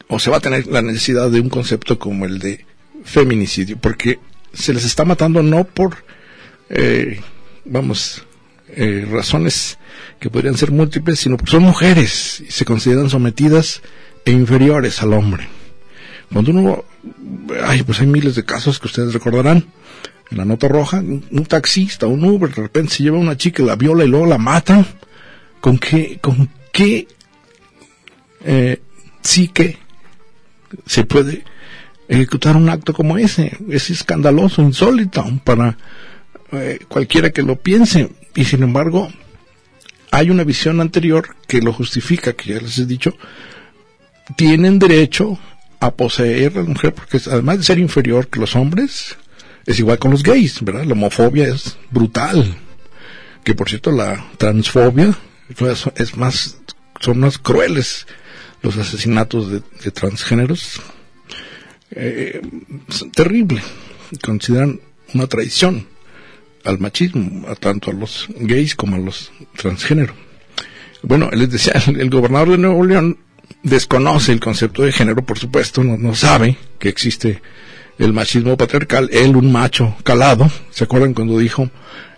[0.08, 2.66] o se va a tener la necesidad de un concepto como el de
[3.04, 4.20] feminicidio, porque
[4.54, 6.04] se les está matando no por,
[6.70, 7.22] eh,
[7.66, 8.26] vamos,
[8.76, 9.78] eh, razones
[10.20, 13.82] que podrían ser múltiples, sino porque son mujeres y se consideran sometidas
[14.26, 15.48] e inferiores al hombre.
[16.32, 16.84] Cuando uno,
[17.64, 19.66] ay, pues hay miles de casos que ustedes recordarán.
[20.32, 23.64] En la nota roja, un, taxista, un Uber, de repente se lleva a una chica,
[23.64, 24.86] la viola y luego la mata.
[25.60, 27.08] ¿Con qué, con qué
[28.46, 28.80] eh,
[29.54, 29.78] que
[30.86, 31.44] se puede
[32.08, 33.58] ejecutar un acto como ese.
[33.70, 35.78] Es escandaloso, insólito para
[36.52, 38.10] eh, cualquiera que lo piense.
[38.36, 39.10] Y sin embargo,
[40.12, 43.16] hay una visión anterior que lo justifica, que ya les he dicho.
[44.36, 45.40] Tienen derecho
[45.80, 49.18] a poseer a la mujer porque además de ser inferior que los hombres,
[49.66, 50.86] es igual con los gays, ¿verdad?
[50.86, 52.56] La homofobia es brutal.
[53.44, 55.16] Que por cierto, la transfobia
[55.96, 56.58] es más,
[57.00, 58.08] son más crueles
[58.62, 60.82] los asesinatos de, transgéneros.
[61.92, 62.42] Eh,
[63.14, 63.62] terrible.
[64.22, 64.80] Consideran
[65.14, 65.88] una traición
[66.66, 70.14] al machismo, a tanto a los gays como a los transgénero.
[71.02, 73.18] Bueno, les decía, el, gobernador de Nuevo León
[73.64, 77.42] desconoce el concepto de género, por supuesto, no, no sabe que existe
[77.98, 81.70] el machismo patriarcal, él un macho calado, ¿se acuerdan cuando dijo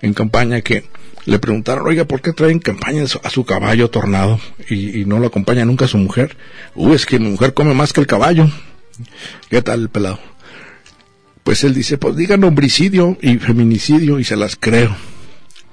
[0.01, 0.85] en campaña que
[1.25, 4.39] le preguntaron, oiga, ¿por qué traen campaña a su caballo tornado
[4.69, 6.35] y, no lo acompaña nunca su mujer?
[6.75, 8.49] Uh, es que mi mujer come más que el caballo.
[9.49, 10.19] ¿Qué tal el pelado?
[11.43, 14.95] Pues él dice, pues digan homicidio y feminicidio y se las creo.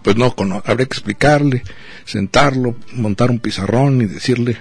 [0.03, 1.63] Pues no, habría que explicarle,
[2.05, 4.59] sentarlo, montar un pizarrón y decirle,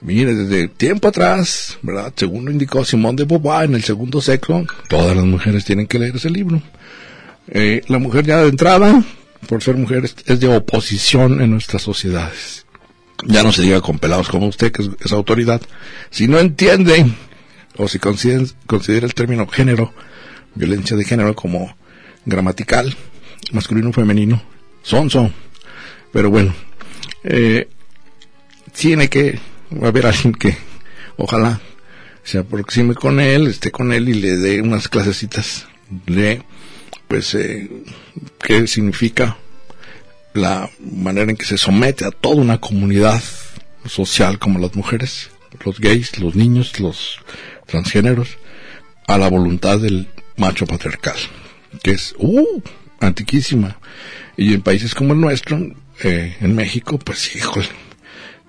[0.00, 2.12] mire, desde tiempo atrás, ¿verdad?
[2.14, 5.98] Según lo indicó Simón de Beauvoir en el segundo sexo, todas las mujeres tienen que
[5.98, 6.62] leer ese libro.
[7.48, 9.02] Eh, la mujer ya de entrada,
[9.48, 12.64] por ser mujer, es de oposición en nuestras sociedades.
[13.26, 15.60] Ya no se diga con pelados como usted, que es, autoridad.
[16.10, 17.06] Si no entiende,
[17.76, 19.92] o si considera el término género,
[20.54, 21.76] violencia de género como
[22.24, 22.94] gramatical,
[23.52, 24.42] masculino femenino,
[24.82, 25.32] son, son.
[26.12, 26.54] Pero bueno,
[27.24, 27.68] eh,
[28.72, 29.38] tiene que
[29.82, 30.56] haber alguien que,
[31.16, 31.60] ojalá,
[32.22, 35.66] se aproxime con él, esté con él y le dé unas clasecitas
[36.06, 36.42] de,
[37.08, 37.70] pues, eh,
[38.40, 39.36] qué significa
[40.32, 43.22] la manera en que se somete a toda una comunidad
[43.86, 45.30] social como las mujeres,
[45.64, 47.20] los gays, los niños, los
[47.66, 48.38] transgéneros,
[49.06, 51.16] a la voluntad del macho patriarcal,
[51.82, 52.60] que es, uh,
[53.00, 53.78] antiquísima.
[54.36, 55.58] Y en países como el nuestro,
[56.02, 57.68] eh, en México, pues híjole,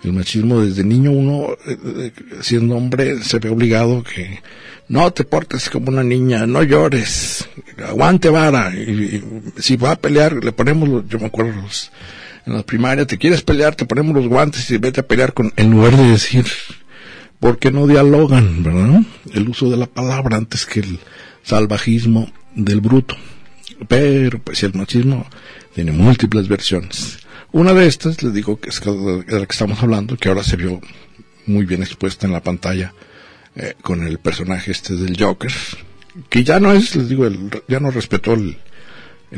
[0.04, 2.12] el machismo desde niño uno, eh, eh,
[2.42, 4.42] siendo hombre, se ve obligado que
[4.88, 7.48] no te portes como una niña, no llores,
[7.88, 9.24] aguante vara, y,
[9.60, 11.54] si va a pelear, le ponemos, yo me acuerdo,
[12.46, 15.52] en la primaria, te quieres pelear, te ponemos los guantes y vete a pelear con,
[15.56, 16.46] en lugar de decir,
[17.40, 19.02] ¿por qué no dialogan, verdad?
[19.34, 21.00] El uso de la palabra antes que el
[21.46, 23.16] salvajismo del bruto.
[23.88, 25.26] Pero, pues, el machismo
[25.74, 27.20] tiene múltiples versiones.
[27.52, 30.58] Una de estas, les digo que es de la que estamos hablando, que ahora se
[30.58, 30.82] vio
[31.46, 32.94] muy bien expuesta en la pantalla
[33.56, 35.52] eh, con el personaje este del Joker,
[36.30, 37.30] que ya no es, les digo,
[37.68, 38.58] ya no respetó el,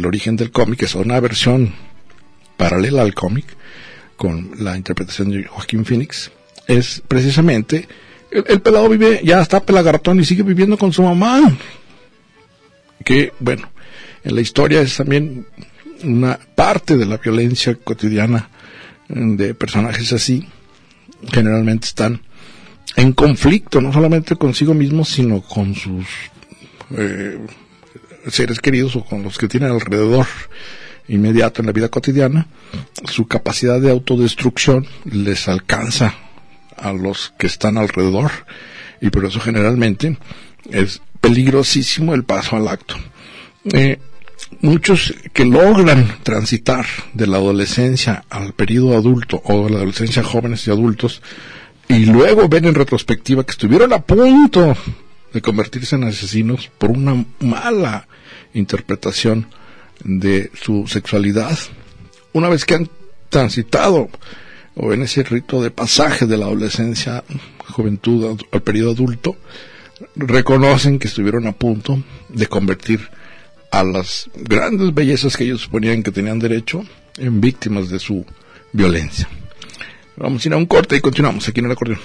[0.04, 1.74] origen del cómic, es una versión
[2.56, 3.46] paralela al cómic,
[4.16, 6.32] con la interpretación de Joaquín Phoenix,
[6.68, 7.88] es precisamente,
[8.32, 11.56] el, el pelado vive, ya está pelagartón y sigue viviendo con su mamá,
[13.08, 13.70] que, bueno,
[14.26, 15.48] en la historia es también
[16.04, 18.50] una parte de la violencia cotidiana
[19.08, 20.46] de personajes así.
[21.32, 22.22] Generalmente están
[22.98, 26.06] en conflicto, no solamente consigo mismos, sino con sus
[26.98, 27.40] eh,
[28.28, 30.28] seres queridos o con los que tienen alrededor
[31.08, 32.48] inmediato en la vida cotidiana.
[33.06, 36.14] Su capacidad de autodestrucción les alcanza
[36.76, 38.32] a los que están alrededor
[39.00, 40.18] y por eso generalmente
[40.72, 42.96] es peligrosísimo el paso al acto.
[43.74, 44.00] Eh,
[44.62, 50.26] muchos que logran transitar de la adolescencia al periodo adulto o de la adolescencia a
[50.26, 51.22] jóvenes y adultos
[51.90, 54.76] y luego ven en retrospectiva que estuvieron a punto
[55.34, 58.08] de convertirse en asesinos por una mala
[58.54, 59.48] interpretación
[60.04, 61.58] de su sexualidad.
[62.34, 62.90] Una vez que han
[63.30, 64.10] transitado
[64.76, 67.24] o en ese rito de pasaje de la adolescencia,
[67.70, 69.36] juventud al periodo adulto,
[70.16, 73.10] reconocen que estuvieron a punto de convertir
[73.72, 76.84] a las grandes bellezas que ellos suponían que tenían derecho
[77.18, 78.26] en víctimas de su
[78.72, 79.28] violencia.
[80.16, 82.00] Vamos a ir a un corte y continuamos aquí en el acordeón.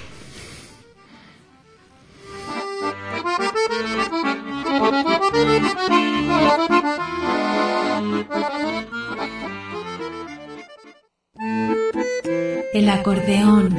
[12.74, 13.78] El acordeón.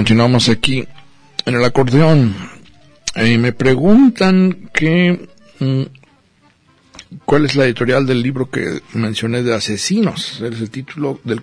[0.00, 0.88] Continuamos aquí
[1.44, 2.34] en el acordeón.
[3.16, 5.28] y me preguntan que
[5.58, 5.82] mm,
[7.26, 10.40] cuál es la editorial del libro que mencioné de asesinos.
[10.40, 11.42] Es el título del,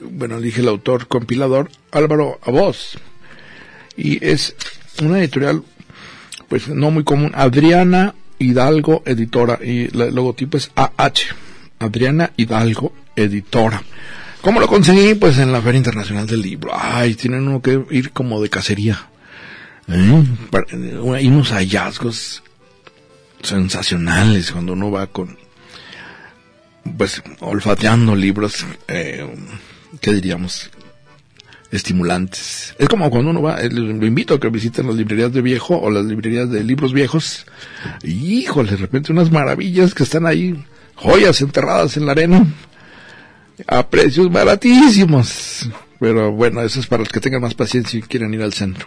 [0.00, 2.96] bueno, dije el autor compilador Álvaro Aboz.
[3.94, 4.56] Y es
[5.02, 5.62] una editorial,
[6.48, 7.32] pues no muy común.
[7.34, 9.58] Adriana Hidalgo Editora.
[9.62, 11.34] Y el logotipo es AH.
[11.78, 13.82] Adriana Hidalgo Editora.
[14.40, 15.14] ¿Cómo lo conseguí?
[15.14, 16.72] Pues en la Feria Internacional del Libro.
[16.74, 19.08] Ay, tienen uno que ir como de cacería.
[19.88, 20.24] ¿eh?
[21.14, 22.42] Hay unos hallazgos
[23.42, 25.36] sensacionales cuando uno va con,
[26.96, 29.26] pues, olfateando libros, eh,
[30.00, 30.70] ¿qué diríamos?
[31.70, 32.74] estimulantes.
[32.78, 35.78] Es como cuando uno va, eh, lo invito a que visiten las librerías de viejo
[35.78, 37.44] o las librerías de libros viejos.
[38.02, 40.64] Híjole, de repente unas maravillas que están ahí,
[40.94, 42.46] joyas enterradas en la arena,
[43.66, 45.68] a precios baratísimos.
[45.98, 48.86] Pero bueno, eso es para los que tengan más paciencia y quieren ir al centro.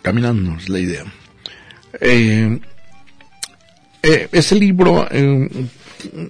[0.00, 1.04] Caminando es la idea.
[2.00, 2.58] Eh,
[4.02, 5.06] eh, ese libro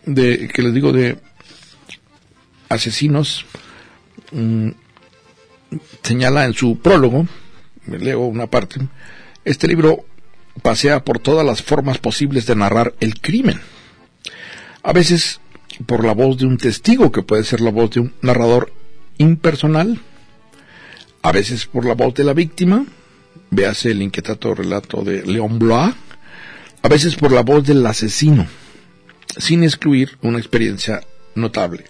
[0.05, 1.17] de que les digo de
[2.69, 3.47] asesinos
[4.33, 4.71] mm,
[6.03, 7.27] señala en su prólogo,
[7.87, 8.81] me leo una parte,
[9.45, 10.05] este libro
[10.61, 13.61] pasea por todas las formas posibles de narrar el crimen.
[14.83, 15.41] A veces
[15.87, 18.73] por la voz de un testigo, que puede ser la voz de un narrador
[19.19, 20.01] impersonal,
[21.23, 22.85] a veces por la voz de la víctima,
[23.51, 25.95] véase el inquietato relato de León Blois,
[26.83, 28.47] a veces por la voz del asesino,
[29.37, 31.03] sin excluir una experiencia
[31.35, 31.85] notable.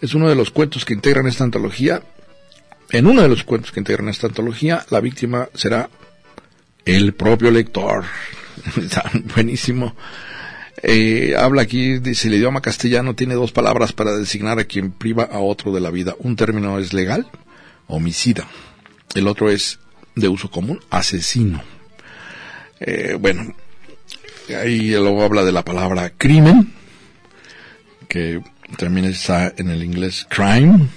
[0.00, 2.02] Es uno de los cuentos que integran esta antología
[2.92, 5.88] en uno de los cuentos que integran esta antología, la víctima será
[6.84, 8.04] el propio lector.
[8.76, 9.94] Está buenísimo.
[10.82, 15.24] Eh, habla aquí, dice, el idioma castellano tiene dos palabras para designar a quien priva
[15.24, 16.14] a otro de la vida.
[16.18, 17.26] Un término es legal,
[17.86, 18.48] homicida.
[19.14, 19.78] El otro es
[20.14, 21.62] de uso común, asesino.
[22.80, 23.54] Eh, bueno,
[24.48, 26.72] ahí luego habla de la palabra crimen,
[28.08, 28.40] que
[28.78, 30.88] también está en el inglés crime.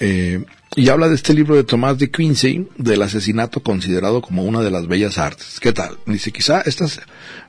[0.00, 0.44] Eh,
[0.76, 4.70] y habla de este libro de Tomás de Quincy, del asesinato considerado como una de
[4.70, 5.60] las bellas artes.
[5.60, 5.98] ¿Qué tal?
[6.06, 7.00] Dice, quizá estas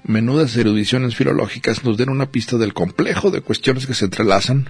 [0.04, 4.70] menudas erudiciones filológicas nos den una pista del complejo de cuestiones que se entrelazan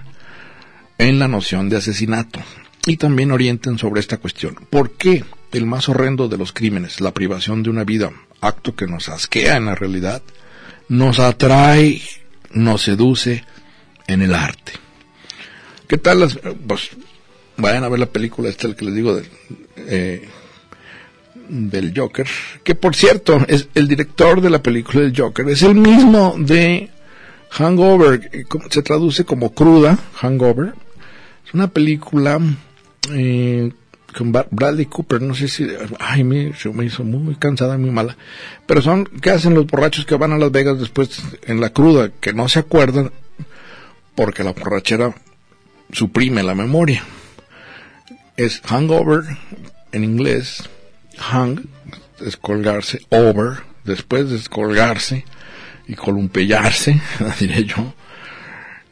[0.98, 2.40] en la noción de asesinato
[2.86, 4.56] y también orienten sobre esta cuestión.
[4.68, 8.86] ¿Por qué el más horrendo de los crímenes, la privación de una vida, acto que
[8.86, 10.22] nos asquea en la realidad,
[10.88, 12.02] nos atrae,
[12.52, 13.44] nos seduce
[14.06, 14.72] en el arte?
[15.86, 16.90] ¿Qué tal las, pues,
[17.60, 19.24] vayan a ver la película esta el que les digo de,
[19.76, 20.28] eh,
[21.48, 22.26] del Joker
[22.62, 26.90] que por cierto es el director de la película del Joker es el mismo de
[27.50, 28.30] Hangover
[28.70, 30.74] se traduce como cruda Hangover.
[31.46, 32.40] Es una película
[33.12, 33.72] eh,
[34.16, 35.66] con Bradley Cooper no sé si
[35.98, 38.16] ay me, me hizo muy cansada muy mala.
[38.66, 42.10] Pero son qué hacen los borrachos que van a Las Vegas después en la cruda
[42.20, 43.10] que no se acuerdan
[44.14, 45.14] porque la borrachera
[45.92, 47.02] suprime la memoria
[48.44, 49.24] es hangover
[49.92, 50.68] en inglés,
[51.18, 51.66] hang,
[52.18, 55.24] descolgarse, over, después de descolgarse
[55.86, 57.00] y columpellarse,
[57.40, 57.94] diré yo,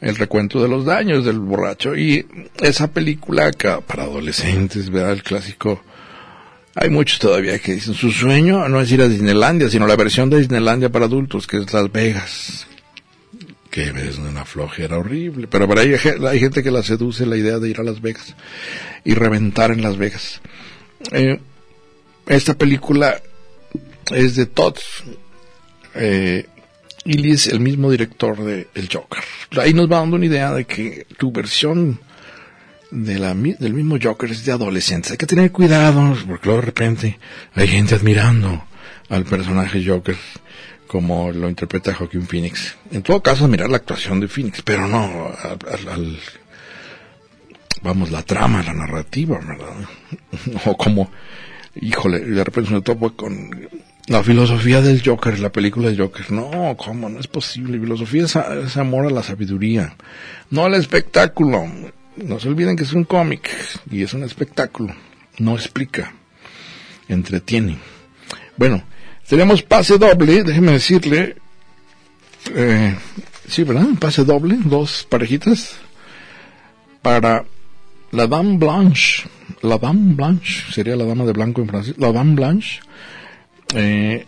[0.01, 1.95] el recuento de los daños del borracho.
[1.95, 2.25] Y
[2.61, 3.51] esa película
[3.85, 5.13] para adolescentes, ¿verdad?
[5.13, 5.83] El clásico.
[6.75, 10.29] Hay muchos todavía que dicen su sueño no es ir a Disneylandia, sino la versión
[10.29, 12.68] de Disneylandia para adultos, que es Las Vegas
[13.69, 15.47] que es una flojera horrible.
[15.47, 15.93] Pero para ahí
[16.27, 18.35] hay gente que la seduce la idea de ir a Las Vegas
[19.03, 20.41] y reventar en Las Vegas.
[21.11, 21.39] Eh,
[22.27, 23.21] esta película
[24.11, 24.77] es de Todd
[25.95, 26.45] eh,
[27.05, 29.23] y es el mismo director de El Joker.
[29.57, 31.99] Ahí nos va dando una idea de que tu versión
[32.91, 35.11] de la, del mismo Joker es de adolescentes.
[35.11, 37.19] Hay que tener cuidado porque luego de repente
[37.53, 38.63] hay gente admirando
[39.09, 40.17] al personaje Joker
[40.89, 42.75] como lo interpreta Joaquín Phoenix.
[42.89, 45.31] En todo caso, mirar la actuación de Phoenix, pero no
[45.87, 46.19] al,
[47.83, 49.87] vamos, la trama, la narrativa, ¿verdad?
[50.65, 51.11] o como,
[51.75, 53.69] híjole, de repente me topo con
[54.07, 56.31] la filosofía del Joker, la película del Joker.
[56.31, 57.07] No, ¿cómo?
[57.07, 57.79] No es posible.
[57.79, 59.95] Filosofía es, amor a la sabiduría,
[60.49, 61.67] no al espectáculo.
[62.15, 63.47] No se olviden que es un cómic
[63.91, 64.95] y es un espectáculo.
[65.37, 66.13] No explica,
[67.07, 67.77] entretiene.
[68.57, 68.83] Bueno,
[69.29, 71.35] tenemos pase doble, déjeme decirle.
[72.55, 72.95] Eh,
[73.47, 73.87] sí, ¿verdad?
[73.99, 75.77] Pase doble, dos parejitas.
[77.03, 77.45] Para
[78.11, 79.29] la Dame Blanche.
[79.61, 81.95] La Dame Blanche, sería la dama de blanco en francés.
[81.97, 82.81] La Dame Blanche.
[83.75, 84.25] Eh,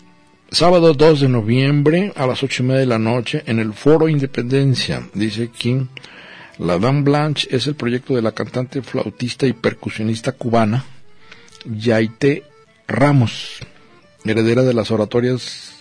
[0.52, 4.08] sábado 2 de noviembre a las ocho y media de la noche en el Foro
[4.08, 5.02] Independencia.
[5.16, 5.88] Dice King.
[6.60, 10.86] La Dame Blanche es el proyecto de la cantante, flautista y percusionista cubana
[11.66, 12.44] Yaite
[12.88, 13.62] Ramos
[14.26, 15.74] heredera de las oratorias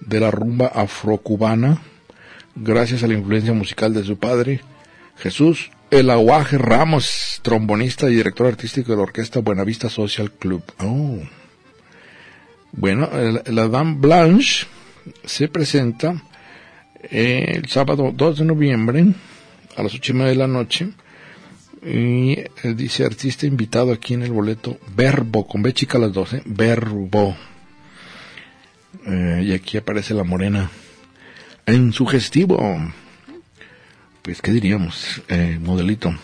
[0.00, 1.82] de la rumba afrocubana,
[2.54, 4.60] gracias a la influencia musical de su padre,
[5.16, 10.62] Jesús El Aguaje Ramos, trombonista y director artístico de la orquesta Buenavista Social Club.
[10.78, 11.18] Oh.
[12.72, 13.08] Bueno,
[13.46, 14.66] la Dame Blanche
[15.24, 16.22] se presenta
[17.10, 19.06] el sábado 2 de noviembre
[19.76, 20.90] a las ocho y media de la noche
[21.82, 26.12] Y eh, dice artista invitado aquí en el boleto, Verbo, con B chica a las
[26.12, 27.36] 12, Verbo.
[29.06, 30.70] Eh, y aquí aparece la morena
[31.66, 32.58] en su gestivo.
[34.22, 35.22] Pues, ¿qué diríamos?
[35.28, 36.14] Eh, modelito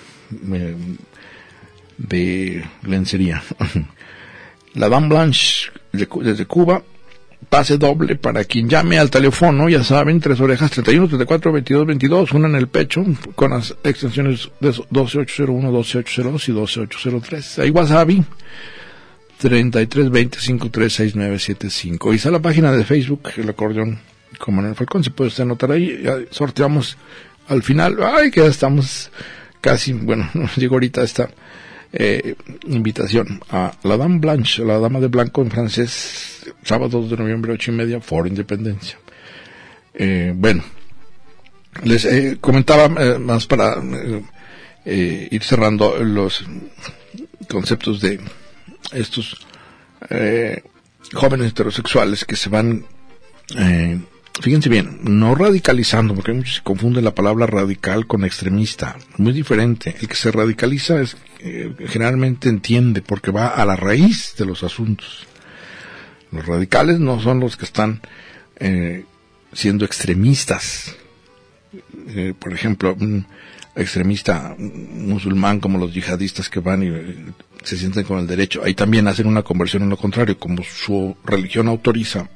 [0.53, 0.77] eh,
[1.97, 3.43] de lencería.
[4.75, 6.83] la Dame Blanche desde Cuba,
[7.49, 12.33] pase doble para quien llame al teléfono, ya saben, tres orejas, 31, 34, 22, 22,
[12.33, 17.59] una en el pecho, con las extensiones de 12801, 12802 y 12803.
[17.61, 18.25] Hay wasabi,
[19.39, 22.13] 3320 536975.
[22.13, 23.99] Y está la página de Facebook, el acordeón
[24.39, 26.97] con Manuel Falcón, se puede usted anotar ahí, ya sorteamos
[27.49, 29.11] al final, ay, que ya estamos
[29.61, 31.31] casi, bueno, nos llegó ahorita esta
[31.93, 32.35] eh,
[32.67, 36.36] invitación a la Dame Blanche, la Dama de Blanco en francés,
[36.67, 38.99] sábado 2 de noviembre, ocho y media, Foro Independencia.
[39.95, 40.63] Eh, bueno,
[41.85, 44.23] les eh, comentaba eh, más para eh,
[44.85, 46.45] eh, ir cerrando los
[47.49, 48.21] conceptos de
[48.93, 49.47] estos
[51.13, 52.85] jóvenes heterosexuales que se van,
[54.41, 59.97] fíjense bien, no radicalizando, porque muchos que confunden la palabra radical con extremista, muy diferente.
[60.01, 61.17] El que se radicaliza es
[61.89, 65.27] generalmente entiende porque va a la raíz de los asuntos.
[66.33, 68.01] Los radicales no son los que están
[68.59, 69.05] eh,
[69.53, 70.95] siendo extremistas.
[72.09, 73.27] Eh, por ejemplo, un
[73.75, 77.17] extremista musulmán como los yihadistas que van y eh,
[77.63, 78.63] se sienten con el derecho.
[78.65, 82.29] Ahí también hacen una conversión en lo contrario, como su religión autoriza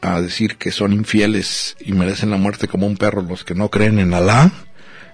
[0.00, 3.68] a decir que son infieles y merecen la muerte como un perro los que no
[3.68, 4.50] creen en Alá,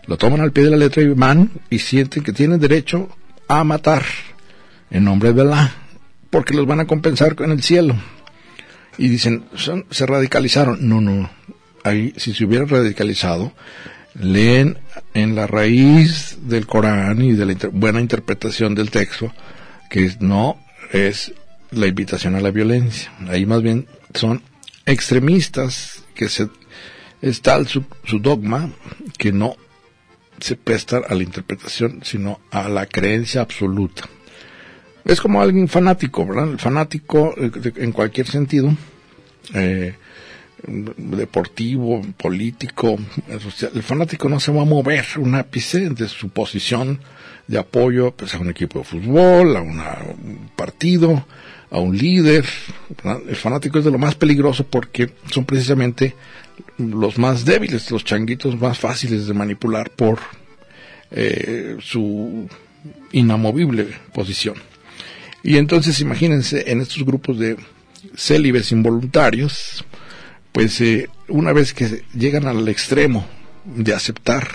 [0.07, 3.09] lo toman al pie de la letra y van y sienten que tienen derecho
[3.49, 4.05] a matar
[4.91, 5.75] en nombre de Alá,
[6.31, 7.97] porque los van a compensar con el cielo.
[8.99, 10.89] Y dicen, son, se radicalizaron.
[10.89, 11.31] No, no.
[11.85, 13.53] Ahí, si se hubiera radicalizado,
[14.15, 14.79] leen
[15.15, 19.33] en la raíz del Corán y de la buena interpretación del texto
[19.91, 20.59] que no
[20.93, 21.33] es
[21.71, 23.13] la invitación a la violencia.
[23.29, 24.43] Ahí más bien son
[24.87, 26.49] extremistas que se
[27.23, 28.71] es tal su, su dogma
[29.19, 29.57] que no
[30.39, 34.05] se presta a la interpretación, sino a la creencia absoluta.
[35.07, 36.51] Es como alguien fanático, ¿verdad?
[36.51, 38.75] El fanático eh, en cualquier sentido,
[39.55, 39.95] eh,
[40.67, 42.99] deportivo, político,
[43.29, 43.39] eh.
[43.75, 46.99] El fanático no se va a mover un ápice de su posición
[47.47, 51.25] de apoyo pues, a un equipo de fútbol, a una- un partido,
[51.71, 52.45] a un líder.
[53.29, 56.17] El fanático es de lo más peligroso porque son precisamente
[56.79, 60.19] los más débiles, los changuitos más fáciles de manipular por
[61.13, 62.49] eh, su
[63.13, 64.57] inamovible posición.
[65.43, 67.57] Y entonces imagínense en estos grupos de
[68.17, 69.85] célibes involuntarios,
[70.53, 73.27] pues eh, una vez que llegan al extremo
[73.65, 74.49] de aceptar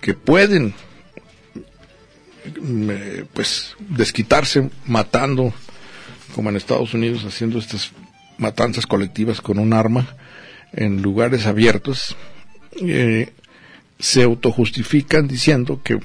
[0.00, 0.74] que pueden
[2.60, 5.52] mm, eh, pues desquitarse matando
[6.34, 7.92] como en Estados Unidos haciendo estas
[8.38, 10.16] matanzas colectivas con un arma
[10.72, 12.16] en lugares abiertos
[12.80, 13.32] eh,
[13.98, 15.98] se autojustifican diciendo que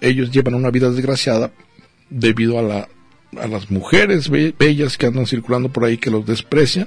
[0.00, 1.52] ellos llevan una vida desgraciada
[2.14, 2.88] debido a la
[3.40, 6.86] a las mujeres be- bellas que andan circulando por ahí que los desprecian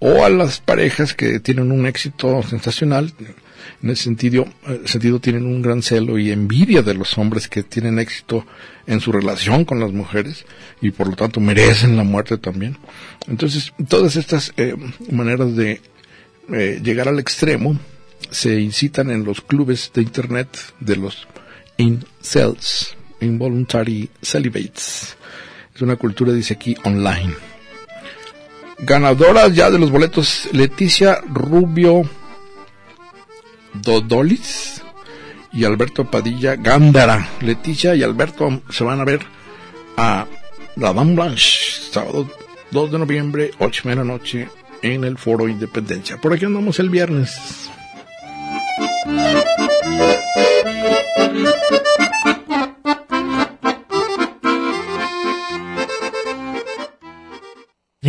[0.00, 3.14] o a las parejas que tienen un éxito sensacional
[3.82, 7.62] en ese sentido, eh, sentido tienen un gran celo y envidia de los hombres que
[7.62, 8.44] tienen éxito
[8.86, 10.44] en su relación con las mujeres
[10.82, 12.76] y por lo tanto merecen la muerte también.
[13.26, 14.74] Entonces, todas estas eh,
[15.10, 15.80] maneras de
[16.52, 17.78] eh, llegar al extremo
[18.30, 20.48] se incitan en los clubes de internet
[20.80, 21.26] de los
[21.78, 25.16] incels, involuntary celibates.
[25.74, 27.34] Es una cultura, dice aquí, online.
[28.78, 32.08] Ganadoras ya de los boletos, Leticia Rubio
[33.74, 34.82] Dodolis
[35.52, 37.28] y Alberto Padilla Gándara.
[37.40, 39.20] Leticia y Alberto se van a ver
[39.96, 40.26] a
[40.76, 42.28] la Dame Blanche, sábado
[42.70, 44.48] 2 de noviembre, 8 de la noche,
[44.82, 46.20] en el Foro Independencia.
[46.20, 47.68] Por aquí andamos el viernes.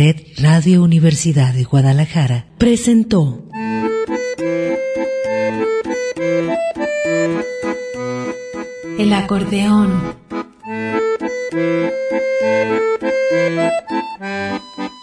[0.02, 3.44] Red Radio Universidad de Guadalajara presentó
[8.98, 10.14] El acordeón.